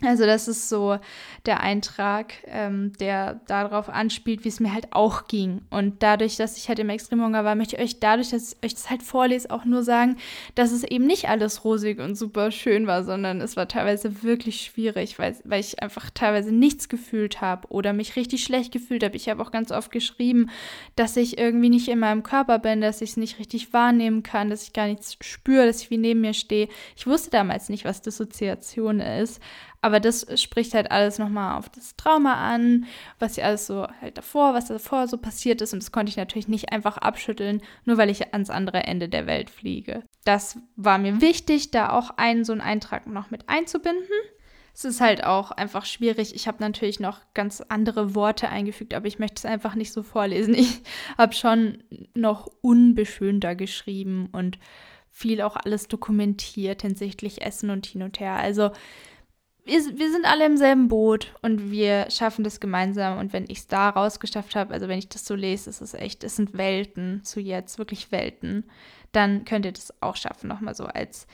[0.03, 0.99] Also das ist so
[1.47, 5.62] der Eintrag, ähm, der darauf anspielt, wie es mir halt auch ging.
[5.71, 8.75] Und dadurch, dass ich halt im Extremhunger war, möchte ich euch dadurch, dass ich euch
[8.75, 10.17] das halt vorlese, auch nur sagen,
[10.53, 14.62] dass es eben nicht alles rosig und super schön war, sondern es war teilweise wirklich
[14.62, 19.15] schwierig, weil, weil ich einfach teilweise nichts gefühlt habe oder mich richtig schlecht gefühlt habe.
[19.15, 20.51] Ich habe auch ganz oft geschrieben,
[20.95, 24.51] dass ich irgendwie nicht in meinem Körper bin, dass ich es nicht richtig wahrnehmen kann,
[24.51, 26.67] dass ich gar nichts spüre, dass ich wie neben mir stehe.
[26.95, 29.41] Ich wusste damals nicht, was Dissoziation ist
[29.81, 32.85] Aber das spricht halt alles nochmal auf das Trauma an,
[33.19, 35.73] was ja alles so halt davor, was davor so passiert ist.
[35.73, 39.27] Und das konnte ich natürlich nicht einfach abschütteln, nur weil ich ans andere Ende der
[39.27, 40.03] Welt fliege.
[40.25, 44.07] Das war mir wichtig, da auch einen so einen Eintrag noch mit einzubinden.
[44.73, 46.35] Es ist halt auch einfach schwierig.
[46.35, 50.03] Ich habe natürlich noch ganz andere Worte eingefügt, aber ich möchte es einfach nicht so
[50.03, 50.53] vorlesen.
[50.53, 50.81] Ich
[51.17, 54.59] habe schon noch unbeschönter geschrieben und
[55.09, 58.35] viel auch alles dokumentiert hinsichtlich Essen und hin und her.
[58.35, 58.69] Also
[59.67, 63.19] wir, wir sind alle im selben Boot und wir schaffen das gemeinsam.
[63.19, 65.93] Und wenn ich es da rausgeschafft habe, also wenn ich das so lese, ist es
[65.93, 68.63] echt, es sind Welten zu jetzt, wirklich Welten,
[69.12, 71.27] dann könnt ihr das auch schaffen, nochmal so als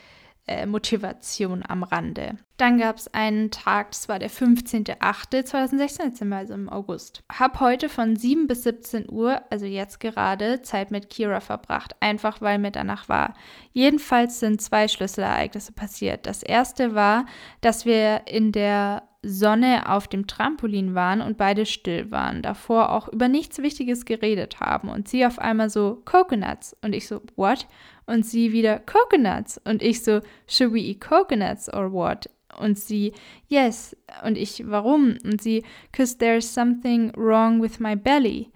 [0.47, 2.37] äh, Motivation am Rande.
[2.57, 7.23] Dann gab es einen Tag, das war der 15.08.2016, jetzt sind wir also im August.
[7.31, 12.41] Hab heute von 7 bis 17 Uhr, also jetzt gerade, Zeit mit Kira verbracht, einfach
[12.41, 13.35] weil mir danach war.
[13.71, 16.27] Jedenfalls sind zwei Schlüsselereignisse passiert.
[16.27, 17.25] Das erste war,
[17.61, 23.07] dass wir in der Sonne auf dem Trampolin waren und beide still waren, davor auch
[23.07, 27.65] über nichts Wichtiges geredet haben und sie auf einmal so Coconuts und ich so what?
[28.05, 32.29] Und sie wieder Coconuts und ich so should we eat coconuts or what?
[32.59, 33.13] Und sie
[33.47, 35.17] yes und ich warum?
[35.23, 38.51] Und sie cause there's something wrong with my belly.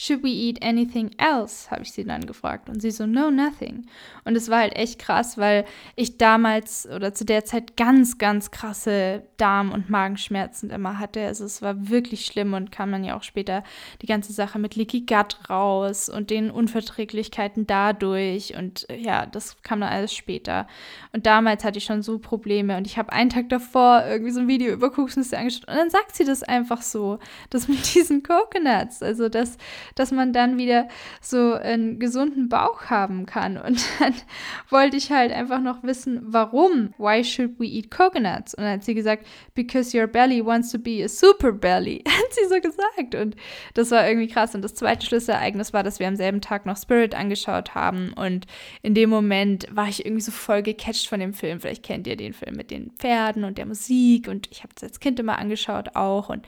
[0.00, 1.68] Should we eat anything else?
[1.72, 2.68] habe ich sie dann gefragt.
[2.68, 3.84] Und sie so, no, nothing.
[4.24, 5.64] Und es war halt echt krass, weil
[5.96, 11.26] ich damals oder zu der Zeit ganz, ganz krasse Darm- und Magenschmerzen immer hatte.
[11.26, 13.64] Also es war wirklich schlimm und kam dann ja auch später
[14.00, 18.56] die ganze Sache mit Leaky Gut raus und den Unverträglichkeiten dadurch.
[18.56, 20.68] Und ja, das kam dann alles später.
[21.12, 22.76] Und damals hatte ich schon so Probleme.
[22.76, 25.66] Und ich habe einen Tag davor irgendwie so ein Video über Kokosnüsse angeschaut.
[25.66, 27.18] Und dann sagt sie das einfach so.
[27.50, 29.02] Das mit diesen Coconuts.
[29.02, 29.56] Also das
[29.94, 30.88] dass man dann wieder
[31.20, 33.56] so einen gesunden Bauch haben kann.
[33.56, 34.14] Und dann
[34.70, 36.94] wollte ich halt einfach noch wissen, warum?
[36.98, 38.54] Why should we eat coconuts?
[38.54, 42.02] Und dann hat sie gesagt, because your belly wants to be a super belly.
[42.08, 43.14] Hat sie so gesagt.
[43.14, 43.36] Und
[43.74, 44.54] das war irgendwie krass.
[44.54, 48.12] Und das zweite Schlüsselereignis war, dass wir am selben Tag noch Spirit angeschaut haben.
[48.12, 48.46] Und
[48.82, 51.60] in dem Moment war ich irgendwie so voll gecatcht von dem Film.
[51.60, 54.28] Vielleicht kennt ihr den Film mit den Pferden und der Musik.
[54.28, 56.28] Und ich habe es als Kind immer angeschaut auch.
[56.28, 56.46] Und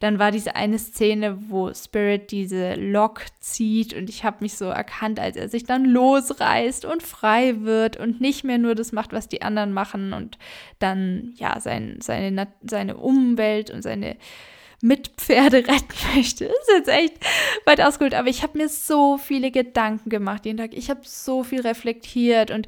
[0.00, 4.66] dann war diese eine Szene, wo Spirit diese Lok zieht und ich habe mich so
[4.66, 9.12] erkannt, als er sich dann losreißt und frei wird und nicht mehr nur das macht,
[9.12, 10.38] was die anderen machen und
[10.78, 14.16] dann ja sein, seine, seine Umwelt und seine
[14.84, 16.44] mit Pferde retten möchte.
[16.44, 17.14] Das ist jetzt echt
[17.64, 20.74] weit ausgeholt, aber ich habe mir so viele Gedanken gemacht jeden Tag.
[20.74, 22.66] Ich habe so viel reflektiert und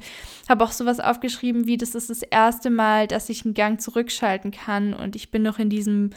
[0.49, 4.49] habe auch sowas aufgeschrieben, wie das ist das erste Mal, dass ich einen Gang zurückschalten
[4.49, 6.09] kann und ich bin noch in diesem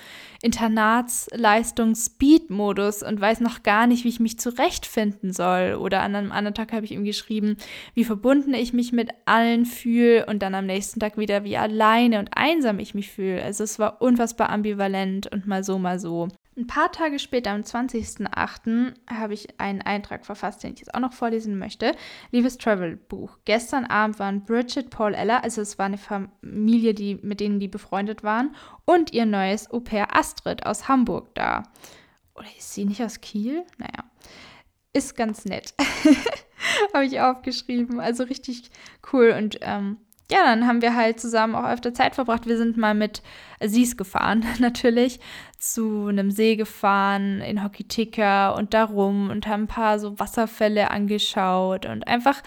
[0.43, 5.75] Internatsleistungs-Speed-Modus und weiß noch gar nicht, wie ich mich zurechtfinden soll.
[5.75, 7.59] Oder an einem anderen Tag habe ich ihm geschrieben,
[7.95, 12.19] wie verbunden ich mich mit allen fühle und dann am nächsten Tag wieder, wie alleine
[12.19, 13.43] und einsam ich mich fühle.
[13.43, 16.29] Also es war unfassbar ambivalent und mal so, mal mal so.
[16.57, 21.01] Ein paar Tage später, am 20.08., habe ich einen Eintrag verfasst, den ich jetzt auch
[21.01, 21.95] noch vorlesen möchte.
[22.33, 23.39] Liebes Travel-Buch.
[23.45, 27.69] Gestern Abend waren Bridget, Paul, Ella, also es war eine Familie, die, mit denen die
[27.69, 31.63] befreundet waren, und ihr neues Au-pair Astrid aus Hamburg da.
[32.35, 33.65] Oder ist sie nicht aus Kiel?
[33.79, 34.05] Naja,
[34.93, 35.75] ist ganz nett.
[36.95, 38.01] habe ich aufgeschrieben.
[38.01, 38.71] Also richtig
[39.13, 39.99] cool und ähm,
[40.31, 42.47] ja, dann haben wir halt zusammen auch öfter Zeit verbracht.
[42.47, 43.23] Wir sind mal mit,
[43.61, 45.21] sie gefahren natürlich,
[45.59, 51.87] zu einem See gefahren in Hokitika und darum und haben ein paar so Wasserfälle angeschaut
[51.87, 52.43] und einfach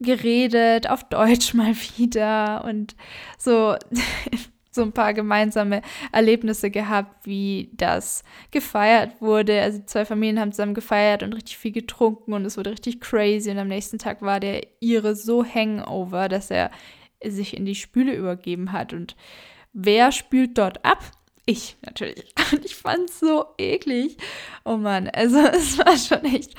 [0.00, 2.94] geredet, auf Deutsch mal wieder und
[3.38, 3.76] so
[4.74, 9.60] so ein paar gemeinsame Erlebnisse gehabt, wie das gefeiert wurde.
[9.60, 13.50] Also zwei Familien haben zusammen gefeiert und richtig viel getrunken und es wurde richtig crazy.
[13.50, 16.70] Und am nächsten Tag war der ihre so hangover, dass er
[17.28, 18.92] sich in die Spüle übergeben hat.
[18.92, 19.16] Und
[19.72, 21.02] wer spült dort ab?
[21.44, 22.32] Ich natürlich.
[22.52, 24.16] Und ich fand es so eklig.
[24.64, 26.54] Oh Mann, also es war schon echt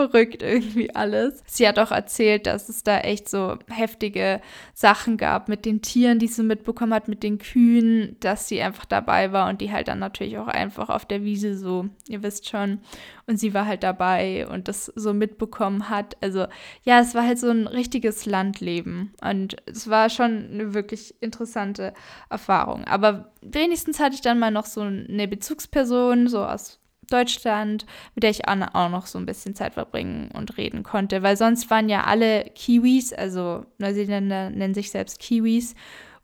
[0.00, 1.42] verrückt irgendwie alles.
[1.46, 4.40] Sie hat auch erzählt, dass es da echt so heftige
[4.72, 8.86] Sachen gab mit den Tieren, die sie mitbekommen hat, mit den Kühen, dass sie einfach
[8.86, 12.48] dabei war und die halt dann natürlich auch einfach auf der Wiese so, ihr wisst
[12.48, 12.80] schon.
[13.26, 16.16] Und sie war halt dabei und das so mitbekommen hat.
[16.22, 16.46] Also
[16.82, 21.92] ja, es war halt so ein richtiges Landleben und es war schon eine wirklich interessante
[22.30, 22.84] Erfahrung.
[22.84, 26.79] Aber wenigstens hatte ich dann mal noch so eine Bezugsperson, so aus
[27.12, 31.36] Deutschland, mit der ich auch noch so ein bisschen Zeit verbringen und reden konnte, weil
[31.36, 35.74] sonst waren ja alle Kiwis, also Neuseeländer nennen sich selbst Kiwis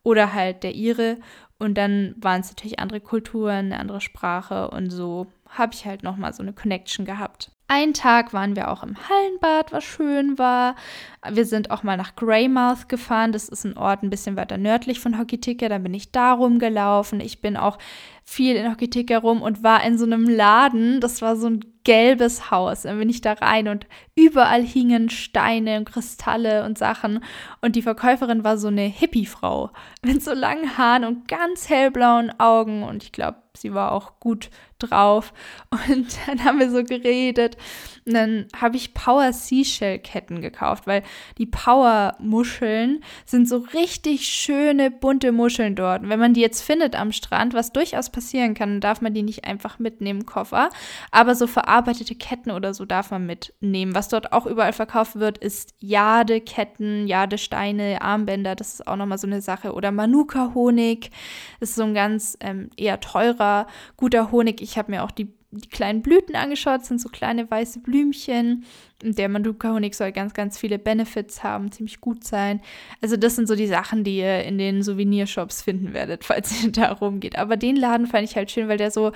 [0.03, 1.19] oder halt der Ire
[1.59, 6.03] und dann waren es natürlich andere Kulturen, eine andere Sprache und so habe ich halt
[6.03, 7.51] noch mal so eine Connection gehabt.
[7.69, 10.77] Einen Tag waren wir auch im Hallenbad, was schön war.
[11.29, 13.33] Wir sind auch mal nach Greymouth gefahren.
[13.33, 15.69] Das ist ein Ort ein bisschen weiter nördlich von Hokitika.
[15.69, 17.19] Da bin ich da rumgelaufen.
[17.19, 17.79] Ich bin auch
[18.29, 21.01] viel in Hokitika rum und war in so einem Laden.
[21.01, 22.83] Das war so ein gelbes Haus.
[22.83, 23.87] Dann bin ich da rein und
[24.17, 27.23] überall hingen Steine und Kristalle und Sachen.
[27.61, 29.71] Und die Verkäuferin war so eine Hippie-Frau
[30.03, 32.83] mit so langen Haaren und ganz hellblauen Augen.
[32.83, 35.33] Und ich glaube, sie war auch gut drauf.
[35.89, 37.57] Und dann haben wir so geredet.
[38.05, 41.05] Und dann habe ich Power Seashell Ketten gekauft, weil
[41.39, 46.03] die Power Muscheln sind so richtig schöne bunte Muscheln dort.
[46.03, 49.23] Und wenn man die jetzt findet am Strand, was durchaus passieren kann, darf man die
[49.23, 50.71] nicht einfach mitnehmen Koffer.
[51.11, 53.95] Aber so verarbeitete Ketten oder so darf man mitnehmen.
[53.95, 58.57] Was dort auch überall verkauft wird, ist Jadeketten, Jadesteine, Armbänder.
[58.57, 59.75] Das ist auch nochmal so eine Sache.
[59.75, 61.11] Oder Manuka-Honig.
[61.61, 63.67] Das ist so ein ganz ähm, eher teurer,
[63.99, 64.63] guter Honig.
[64.63, 68.65] Ich habe mir auch die die kleinen Blüten angeschaut, sind so kleine weiße Blümchen.
[69.05, 72.61] Und der Manuka-Honig soll ganz, ganz viele Benefits haben, ziemlich gut sein.
[73.03, 76.73] Also das sind so die Sachen, die ihr in den Souvenirshops finden werdet, falls ihr
[76.73, 77.39] da rumgeht.
[77.39, 79.13] Aber den Laden fand ich halt schön, weil der so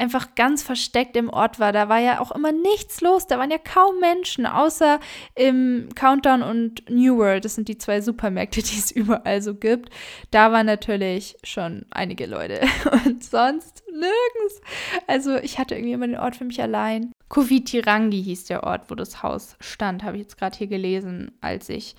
[0.00, 1.72] einfach ganz versteckt im Ort war.
[1.72, 3.26] Da war ja auch immer nichts los.
[3.26, 4.98] Da waren ja kaum Menschen, außer
[5.34, 7.44] im Countdown und New World.
[7.44, 9.90] Das sind die zwei Supermärkte, die es überall so gibt.
[10.30, 12.60] Da waren natürlich schon einige Leute.
[13.04, 14.60] Und sonst nirgends.
[15.06, 17.12] Also ich hatte irgendwie immer den Ort für mich allein.
[17.28, 21.68] Kovitirangi hieß der Ort, wo das Haus stand, habe ich jetzt gerade hier gelesen, als
[21.68, 21.94] ich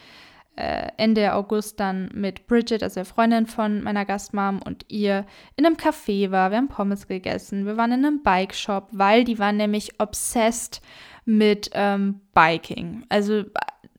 [0.56, 5.66] äh, Ende August dann mit Bridget, also der Freundin von meiner Gastmam und ihr in
[5.66, 6.52] einem Café war.
[6.52, 7.66] Wir haben Pommes gegessen.
[7.66, 10.82] Wir waren in einem Bike-Shop, weil die waren nämlich obsessed
[11.26, 13.06] mit ähm, Biking.
[13.10, 13.46] Also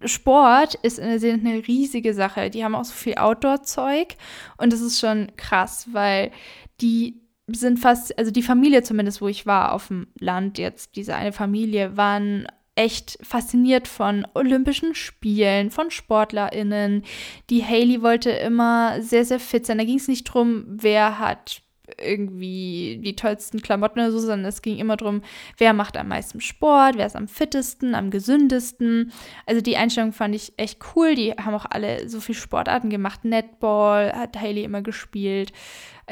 [0.04, 2.50] Sport ist eine, eine riesige Sache.
[2.50, 4.16] Die haben auch so viel Outdoor-Zeug
[4.58, 6.32] und das ist schon krass, weil
[6.80, 11.14] die sind fast, also die Familie zumindest, wo ich war auf dem Land jetzt, diese
[11.14, 17.04] eine Familie, waren echt fasziniert von Olympischen Spielen, von SportlerInnen.
[17.50, 19.78] Die Haley wollte immer sehr, sehr fit sein.
[19.78, 21.62] Da ging es nicht drum, wer hat
[22.00, 25.20] irgendwie die tollsten Klamotten oder so, sondern es ging immer darum,
[25.58, 29.12] wer macht am meisten Sport, wer ist am fittesten, am gesündesten.
[29.44, 31.14] Also die Einstellung fand ich echt cool.
[31.14, 33.24] Die haben auch alle so viel Sportarten gemacht.
[33.24, 35.52] Netball hat Haley immer gespielt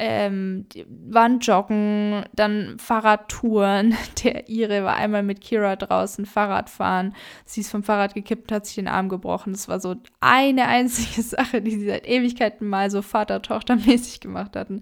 [0.01, 3.95] ähm, waren joggen, dann Fahrradtouren.
[4.23, 7.13] Der ihre war einmal mit Kira draußen Fahrradfahren.
[7.45, 9.53] Sie ist vom Fahrrad gekippt hat sich den Arm gebrochen.
[9.53, 14.81] Das war so eine einzige Sache, die sie seit Ewigkeiten mal so Vater-Tochter-mäßig gemacht hatten.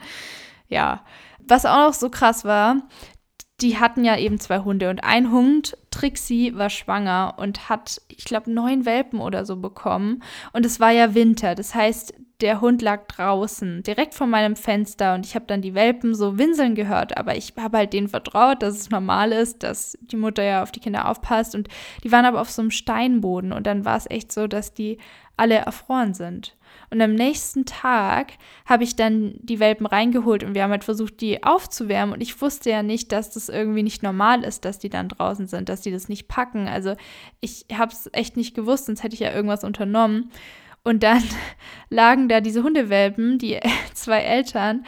[0.69, 1.03] Ja.
[1.45, 2.87] Was auch noch so krass war,
[3.59, 8.23] die hatten ja eben zwei Hunde und ein Hund, Trixie, war schwanger und hat, ich
[8.23, 10.23] glaube, neun Welpen oder so bekommen.
[10.53, 11.55] Und es war ja Winter.
[11.55, 15.73] Das heißt, der Hund lag draußen, direkt vor meinem Fenster und ich habe dann die
[15.73, 19.97] Welpen so winseln gehört, aber ich habe halt denen vertraut, dass es normal ist, dass
[20.01, 21.67] die Mutter ja auf die Kinder aufpasst und
[22.03, 24.97] die waren aber auf so einem Steinboden und dann war es echt so, dass die
[25.39, 26.55] alle erfroren sind.
[26.89, 28.33] Und am nächsten Tag
[28.65, 32.13] habe ich dann die Welpen reingeholt und wir haben halt versucht, die aufzuwärmen.
[32.13, 35.47] Und ich wusste ja nicht, dass das irgendwie nicht normal ist, dass die dann draußen
[35.47, 36.67] sind, dass die das nicht packen.
[36.67, 36.95] Also
[37.39, 40.31] ich habe es echt nicht gewusst, sonst hätte ich ja irgendwas unternommen.
[40.83, 41.23] Und dann
[41.89, 43.59] lagen da diese Hundewelpen, die
[43.93, 44.85] zwei Eltern,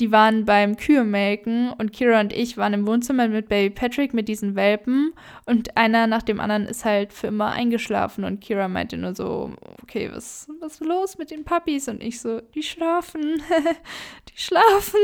[0.00, 4.28] die waren beim Kühe-Melken und Kira und ich waren im Wohnzimmer mit Baby Patrick mit
[4.28, 5.12] diesen Welpen
[5.46, 9.52] und einer nach dem anderen ist halt für immer eingeschlafen und Kira meinte nur so,
[9.82, 11.88] okay, was, was ist los mit den Puppies?
[11.88, 13.42] Und ich so, die schlafen,
[14.28, 15.00] die schlafen.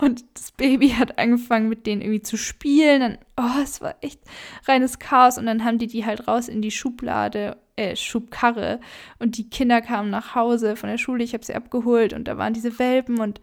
[0.00, 3.00] Und das Baby hat angefangen mit denen irgendwie zu spielen.
[3.00, 4.20] Dann, oh, es war echt
[4.66, 8.80] reines Chaos und dann haben die die halt raus in die Schublade äh, Schubkarre.
[9.18, 12.36] Und die Kinder kamen nach Hause von der Schule, ich habe sie abgeholt und da
[12.36, 13.40] waren diese Welpen und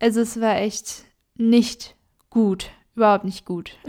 [0.00, 1.04] also es war echt
[1.36, 1.96] nicht
[2.30, 3.78] gut, überhaupt nicht gut.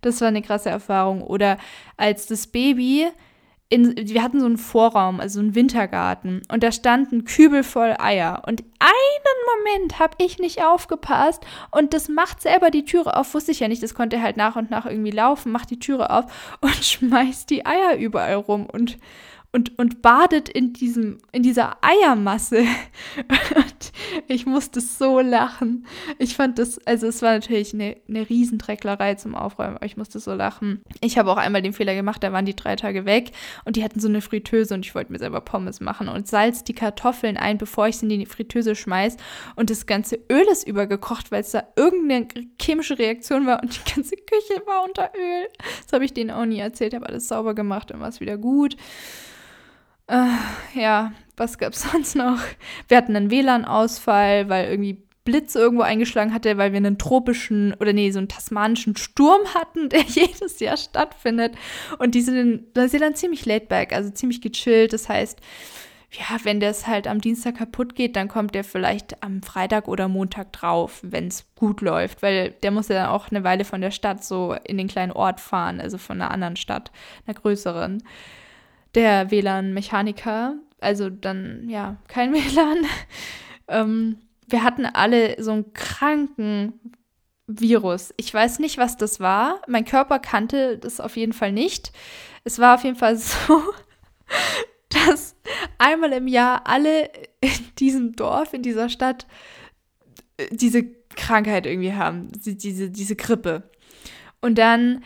[0.00, 1.22] Das war eine krasse Erfahrung.
[1.22, 1.58] Oder
[1.96, 3.08] als das Baby
[3.70, 7.94] in, wir hatten so einen Vorraum, also einen Wintergarten, und da stand ein Kübel voll
[7.98, 8.42] Eier.
[8.46, 11.44] Und einen Moment habe ich nicht aufgepasst.
[11.70, 14.56] Und das macht selber die Türe auf, wusste ich ja nicht, das konnte halt nach
[14.56, 18.66] und nach irgendwie laufen, macht die Türe auf und schmeißt die Eier überall rum.
[18.66, 18.98] Und
[19.50, 22.64] und, und badet in, diesem, in dieser Eiermasse.
[23.56, 23.92] Und
[24.28, 25.86] ich musste so lachen.
[26.18, 30.20] Ich fand das, also es war natürlich eine, eine Riesendrecklerei zum Aufräumen, aber ich musste
[30.20, 30.82] so lachen.
[31.00, 33.32] Ich habe auch einmal den Fehler gemacht, da waren die drei Tage weg
[33.64, 36.64] und die hatten so eine Fritteuse und ich wollte mir selber Pommes machen und salz
[36.64, 39.16] die Kartoffeln ein, bevor ich sie in die Fritteuse schmeiß
[39.56, 42.28] und das ganze Öl ist übergekocht, weil es da irgendeine
[42.60, 45.48] chemische Reaktion war und die ganze Küche war unter Öl.
[45.82, 48.36] Das habe ich denen auch nie erzählt, habe alles sauber gemacht und war es wieder
[48.36, 48.76] gut.
[50.08, 50.28] Äh,
[50.74, 52.40] ja, was gab es sonst noch?
[52.88, 57.92] Wir hatten einen WLAN-Ausfall, weil irgendwie Blitz irgendwo eingeschlagen hatte, weil wir einen tropischen oder
[57.92, 61.54] nee, so einen tasmanischen Sturm hatten, der jedes Jahr stattfindet.
[61.98, 64.94] Und die sind, da sind dann ziemlich laid back, also ziemlich gechillt.
[64.94, 65.40] Das heißt,
[66.12, 70.08] ja, wenn das halt am Dienstag kaputt geht, dann kommt der vielleicht am Freitag oder
[70.08, 73.82] Montag drauf, wenn es gut läuft, weil der muss ja dann auch eine Weile von
[73.82, 76.90] der Stadt so in den kleinen Ort fahren, also von einer anderen Stadt,
[77.26, 78.02] einer größeren.
[78.98, 82.84] Der WLAN-Mechaniker, also dann, ja, kein WLAN.
[83.68, 84.18] ähm,
[84.48, 86.72] wir hatten alle so einen kranken
[87.46, 88.12] Virus.
[88.16, 89.62] Ich weiß nicht, was das war.
[89.68, 91.92] Mein Körper kannte das auf jeden Fall nicht.
[92.42, 93.62] Es war auf jeden Fall so,
[94.88, 95.36] dass
[95.78, 97.08] einmal im Jahr alle
[97.40, 99.28] in diesem Dorf, in dieser Stadt,
[100.38, 100.82] äh, diese
[101.14, 103.70] Krankheit irgendwie haben, diese, diese Grippe.
[104.40, 105.04] Und dann,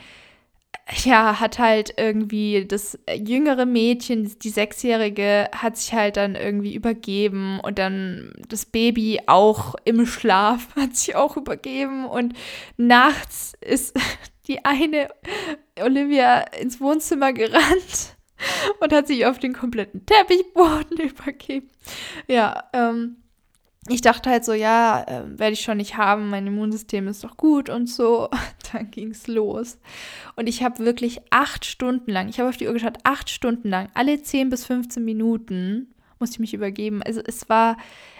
[1.04, 7.60] ja, hat halt irgendwie das jüngere Mädchen, die Sechsjährige, hat sich halt dann irgendwie übergeben
[7.60, 12.34] und dann das Baby auch im Schlaf hat sich auch übergeben und
[12.76, 13.96] nachts ist
[14.48, 15.08] die eine
[15.80, 18.16] Olivia ins Wohnzimmer gerannt
[18.80, 21.70] und hat sich auf den kompletten Teppichboden übergeben.
[22.26, 23.21] Ja, ähm,
[23.88, 27.36] ich dachte halt so, ja, äh, werde ich schon nicht haben, mein Immunsystem ist doch
[27.36, 28.28] gut und so.
[28.72, 29.78] Dann ging es los.
[30.36, 33.68] Und ich habe wirklich acht Stunden lang, ich habe auf die Uhr geschaut, acht Stunden
[33.68, 37.02] lang, alle 10 bis 15 Minuten musste ich mich übergeben.
[37.02, 37.76] Also es war,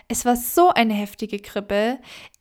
[0.08, 1.98] es war so eine heftige Grippe.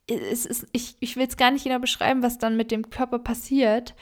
[0.08, 3.20] Es ist, ich ich will es gar nicht genau beschreiben, was dann mit dem Körper
[3.20, 3.94] passiert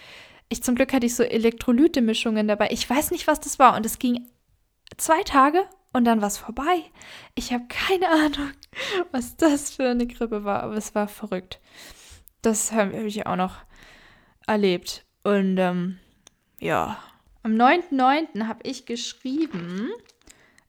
[0.49, 2.69] ich zum Glück hatte ich so Elektrolyte-Mischungen dabei.
[2.71, 3.75] Ich weiß nicht, was das war.
[3.75, 4.27] Und es ging
[4.97, 5.63] zwei Tage
[5.93, 6.83] und dann war es vorbei.
[7.35, 8.51] Ich habe keine Ahnung,
[9.11, 11.59] was das für eine Grippe war, aber es war verrückt.
[12.41, 13.57] Das habe ich auch noch
[14.47, 15.05] erlebt.
[15.23, 15.99] Und ähm,
[16.59, 16.97] ja,
[17.43, 18.47] am 9.9.
[18.47, 19.89] habe ich geschrieben,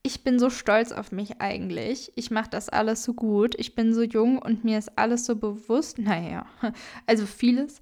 [0.03, 2.12] ich bin so stolz auf mich eigentlich.
[2.16, 3.55] Ich mache das alles so gut.
[3.59, 5.99] Ich bin so jung und mir ist alles so bewusst.
[5.99, 6.47] Naja,
[7.07, 7.81] also vieles.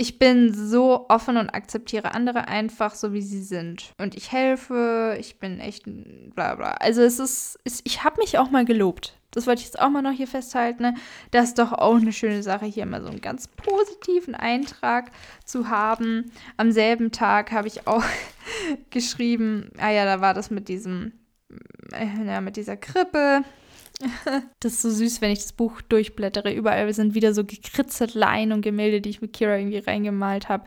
[0.00, 3.92] Ich bin so offen und akzeptiere andere einfach so, wie sie sind.
[3.98, 5.82] Und ich helfe, ich bin echt
[6.34, 6.74] bla bla.
[6.74, 9.18] Also es ist, es, ich habe mich auch mal gelobt.
[9.32, 10.84] Das wollte ich jetzt auch mal noch hier festhalten.
[10.84, 10.94] Ne?
[11.32, 15.10] Das ist doch auch eine schöne Sache, hier mal so einen ganz positiven Eintrag
[15.44, 16.30] zu haben.
[16.56, 18.04] Am selben Tag habe ich auch
[18.90, 21.12] geschrieben, ah ja, da war das mit diesem,
[21.92, 23.42] äh, ja, mit dieser Krippe
[24.60, 26.52] das ist so süß, wenn ich das Buch durchblättere.
[26.52, 28.14] Überall sind wieder so gekritzelt
[28.52, 30.64] und Gemälde, die ich mit Kira irgendwie reingemalt habe.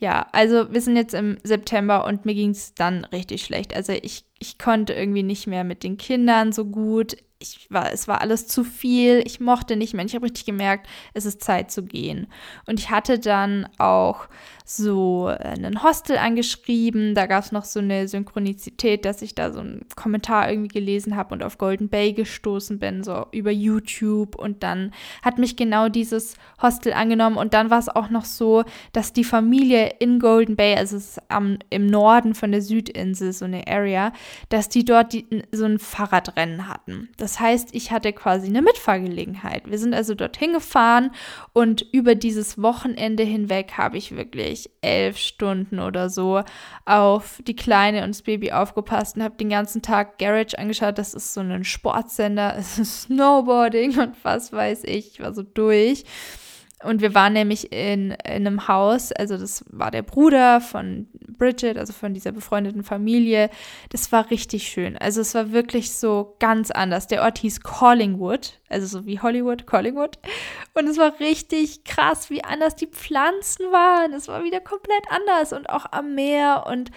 [0.00, 3.74] Ja, also wir sind jetzt im September und mir ging es dann richtig schlecht.
[3.76, 8.08] Also ich, ich konnte irgendwie nicht mehr mit den Kindern so gut ich war, es
[8.08, 10.04] war alles zu viel, ich mochte nicht mehr.
[10.04, 12.28] Ich habe richtig gemerkt, es ist Zeit zu gehen.
[12.66, 14.28] Und ich hatte dann auch
[14.64, 17.14] so einen Hostel angeschrieben.
[17.14, 21.16] Da gab es noch so eine Synchronizität, dass ich da so einen Kommentar irgendwie gelesen
[21.16, 24.36] habe und auf Golden Bay gestoßen bin, so über YouTube.
[24.36, 27.36] Und dann hat mich genau dieses Hostel angenommen.
[27.36, 31.16] Und dann war es auch noch so, dass die Familie in Golden Bay, also es
[31.16, 34.12] ist am, im Norden von der Südinsel, so eine Area,
[34.48, 37.08] dass die dort die, so ein Fahrradrennen hatten.
[37.16, 39.70] Das das heißt, ich hatte quasi eine Mitfahrgelegenheit.
[39.70, 41.12] Wir sind also dorthin gefahren
[41.54, 46.42] und über dieses Wochenende hinweg habe ich wirklich elf Stunden oder so
[46.84, 50.98] auf die Kleine und das Baby aufgepasst und habe den ganzen Tag Garage angeschaut.
[50.98, 55.12] Das ist so ein Sportsender, es ist Snowboarding und was weiß ich.
[55.12, 56.04] Ich war so durch.
[56.84, 61.08] Und wir waren nämlich in, in einem Haus, also das war der Bruder von
[61.38, 63.50] Bridget, also von dieser befreundeten Familie.
[63.90, 64.96] Das war richtig schön.
[64.96, 67.06] Also es war wirklich so ganz anders.
[67.06, 70.18] Der Ort hieß Collingwood, also so wie Hollywood, Collingwood.
[70.74, 74.12] Und es war richtig krass, wie anders die Pflanzen waren.
[74.12, 76.90] Es war wieder komplett anders und auch am Meer und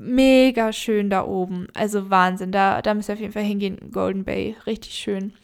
[0.00, 1.66] mega schön da oben.
[1.74, 2.52] Also Wahnsinn.
[2.52, 3.90] Da, da müsst ihr auf jeden Fall hingehen.
[3.92, 5.34] Golden Bay, richtig schön.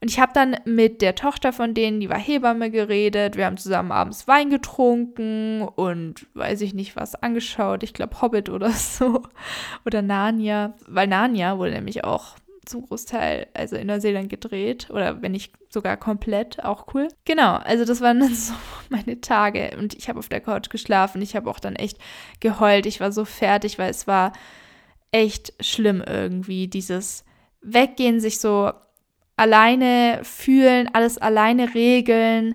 [0.00, 3.36] Und ich habe dann mit der Tochter von denen, die war Hebamme, geredet.
[3.36, 7.82] Wir haben zusammen abends Wein getrunken und weiß ich nicht was angeschaut.
[7.82, 9.22] Ich glaube Hobbit oder so.
[9.84, 10.74] Oder Narnia.
[10.86, 12.36] Weil Narnia wurde nämlich auch
[12.66, 17.08] zum Großteil, also in Neuseeland gedreht oder wenn nicht sogar komplett, auch cool.
[17.24, 18.54] Genau, also das waren dann so
[18.90, 21.22] meine Tage und ich habe auf der Couch geschlafen.
[21.22, 21.98] Ich habe auch dann echt
[22.40, 22.86] geheult.
[22.86, 24.32] Ich war so fertig, weil es war
[25.12, 27.24] echt schlimm irgendwie, dieses
[27.60, 28.72] Weggehen, sich so
[29.36, 32.54] alleine fühlen, alles alleine regeln,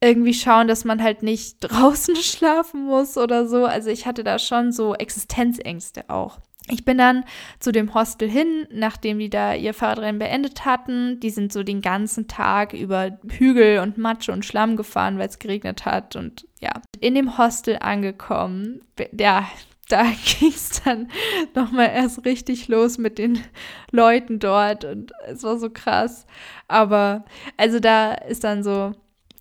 [0.00, 3.64] irgendwie schauen, dass man halt nicht draußen schlafen muss oder so.
[3.64, 6.38] Also ich hatte da schon so Existenzängste auch.
[6.68, 7.24] Ich bin dann
[7.58, 11.18] zu dem Hostel hin, nachdem die da ihr Fahrradrennen beendet hatten.
[11.20, 15.38] Die sind so den ganzen Tag über Hügel und Matsche und Schlamm gefahren, weil es
[15.38, 16.14] geregnet hat.
[16.14, 18.82] Und ja, in dem Hostel angekommen,
[19.18, 19.48] ja,
[19.88, 21.08] da ging es dann
[21.54, 23.42] nochmal erst richtig los mit den
[23.90, 26.26] Leuten dort und es war so krass.
[26.68, 27.24] Aber
[27.56, 28.92] also da ist dann so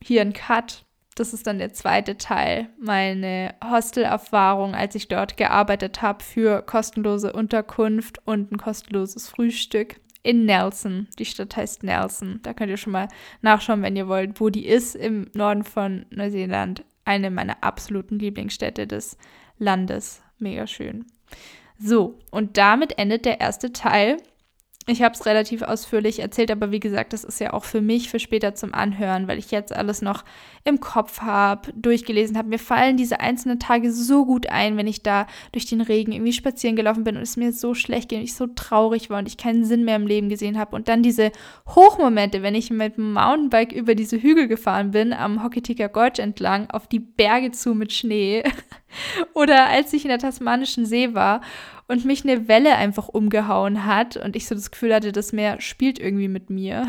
[0.03, 0.85] hier ein Cut.
[1.15, 7.33] Das ist dann der zweite Teil, meine Hostelerfahrung, als ich dort gearbeitet habe für kostenlose
[7.33, 11.07] Unterkunft und ein kostenloses Frühstück in Nelson.
[11.19, 12.39] Die Stadt heißt Nelson.
[12.43, 13.09] Da könnt ihr schon mal
[13.41, 16.85] nachschauen, wenn ihr wollt, wo die ist im Norden von Neuseeland.
[17.03, 19.17] Eine meiner absoluten Lieblingsstädte des
[19.57, 20.21] Landes.
[20.39, 21.05] Mega schön.
[21.77, 24.17] So, und damit endet der erste Teil
[24.87, 28.09] ich habe es relativ ausführlich erzählt, aber wie gesagt, das ist ja auch für mich
[28.09, 30.23] für später zum Anhören, weil ich jetzt alles noch
[30.63, 32.49] im Kopf habe, durchgelesen habe.
[32.49, 36.33] Mir fallen diese einzelnen Tage so gut ein, wenn ich da durch den Regen irgendwie
[36.33, 39.27] spazieren gelaufen bin und es mir so schlecht ging und ich so traurig war und
[39.27, 40.75] ich keinen Sinn mehr im Leben gesehen habe.
[40.75, 41.31] Und dann diese
[41.67, 46.69] Hochmomente, wenn ich mit dem Mountainbike über diese Hügel gefahren bin, am Hokitika Gorge entlang,
[46.71, 48.43] auf die Berge zu mit Schnee.
[49.33, 51.41] Oder als ich in der Tasmanischen See war
[51.91, 55.59] und mich eine Welle einfach umgehauen hat und ich so das Gefühl hatte, das Meer
[55.59, 56.87] spielt irgendwie mit mir.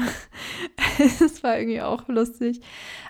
[1.18, 2.61] das war irgendwie auch lustig.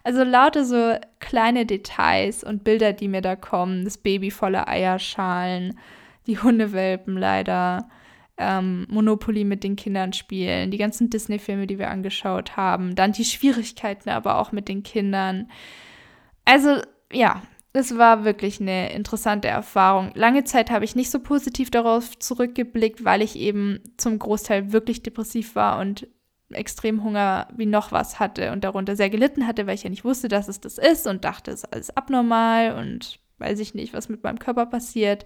[0.03, 3.85] Also lauter so kleine Details und Bilder, die mir da kommen.
[3.85, 5.79] Das Baby voller Eierschalen,
[6.27, 7.91] die Hundewelpen leider,
[8.39, 13.27] ähm, Monopoly mit den Kindern spielen, die ganzen Disney-Filme, die wir angeschaut haben, dann die
[13.27, 15.51] Schwierigkeiten aber auch mit den Kindern.
[16.47, 16.81] Also
[17.13, 17.43] ja,
[17.73, 20.11] es war wirklich eine interessante Erfahrung.
[20.15, 25.03] Lange Zeit habe ich nicht so positiv darauf zurückgeblickt, weil ich eben zum Großteil wirklich
[25.03, 26.07] depressiv war und
[26.51, 30.05] extrem Hunger wie noch was hatte und darunter sehr gelitten hatte, weil ich ja nicht
[30.05, 33.95] wusste, dass es das ist und dachte, es ist alles abnormal und weiß ich nicht,
[33.95, 35.25] was mit meinem Körper passiert.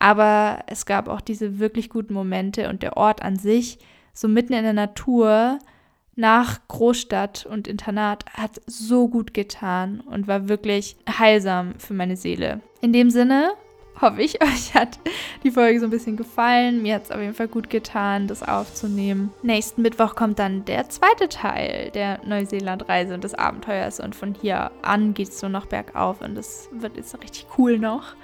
[0.00, 3.78] Aber es gab auch diese wirklich guten Momente und der Ort an sich,
[4.12, 5.60] so mitten in der Natur,
[6.14, 12.60] nach Großstadt und Internat hat so gut getan und war wirklich heilsam für meine Seele.
[12.80, 13.52] In dem Sinne
[14.00, 14.98] hoffe ich, euch hat
[15.42, 16.82] die Folge so ein bisschen gefallen.
[16.82, 19.32] Mir hat es auf jeden Fall gut getan, das aufzunehmen.
[19.42, 24.70] Nächsten Mittwoch kommt dann der zweite Teil der Neuseeland-Reise und des Abenteuers und von hier
[24.82, 28.14] an geht es so noch bergauf und das wird jetzt richtig cool noch.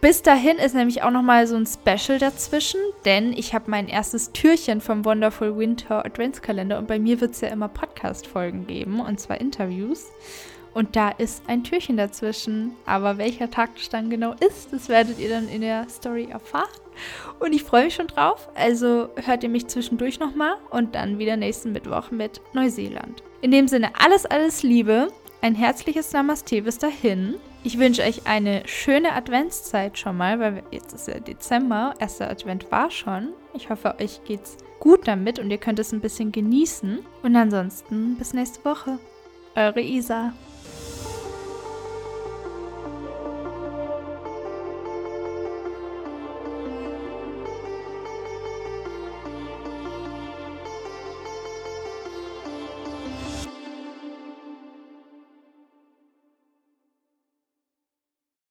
[0.00, 3.88] Bis dahin ist nämlich auch noch mal so ein Special dazwischen, denn ich habe mein
[3.88, 9.00] erstes Türchen vom Wonderful Winter Adventskalender und bei mir wird es ja immer Podcast-Folgen geben
[9.00, 10.06] und zwar Interviews.
[10.74, 12.76] Und da ist ein Türchen dazwischen.
[12.86, 16.68] Aber welcher Tag das dann genau ist, das werdet ihr dann in der Story erfahren.
[17.40, 18.48] Und ich freue mich schon drauf.
[18.54, 23.22] Also hört ihr mich zwischendurch nochmal und dann wieder nächsten Mittwoch mit Neuseeland.
[23.40, 25.08] In dem Sinne, alles, alles Liebe.
[25.40, 27.34] Ein herzliches Namaste bis dahin.
[27.64, 32.70] Ich wünsche euch eine schöne Adventszeit schon mal, weil jetzt ist ja Dezember, erster Advent
[32.70, 33.30] war schon.
[33.52, 37.00] Ich hoffe, euch geht's gut damit und ihr könnt es ein bisschen genießen.
[37.22, 38.98] Und ansonsten bis nächste Woche.
[39.56, 40.32] Eure Isa.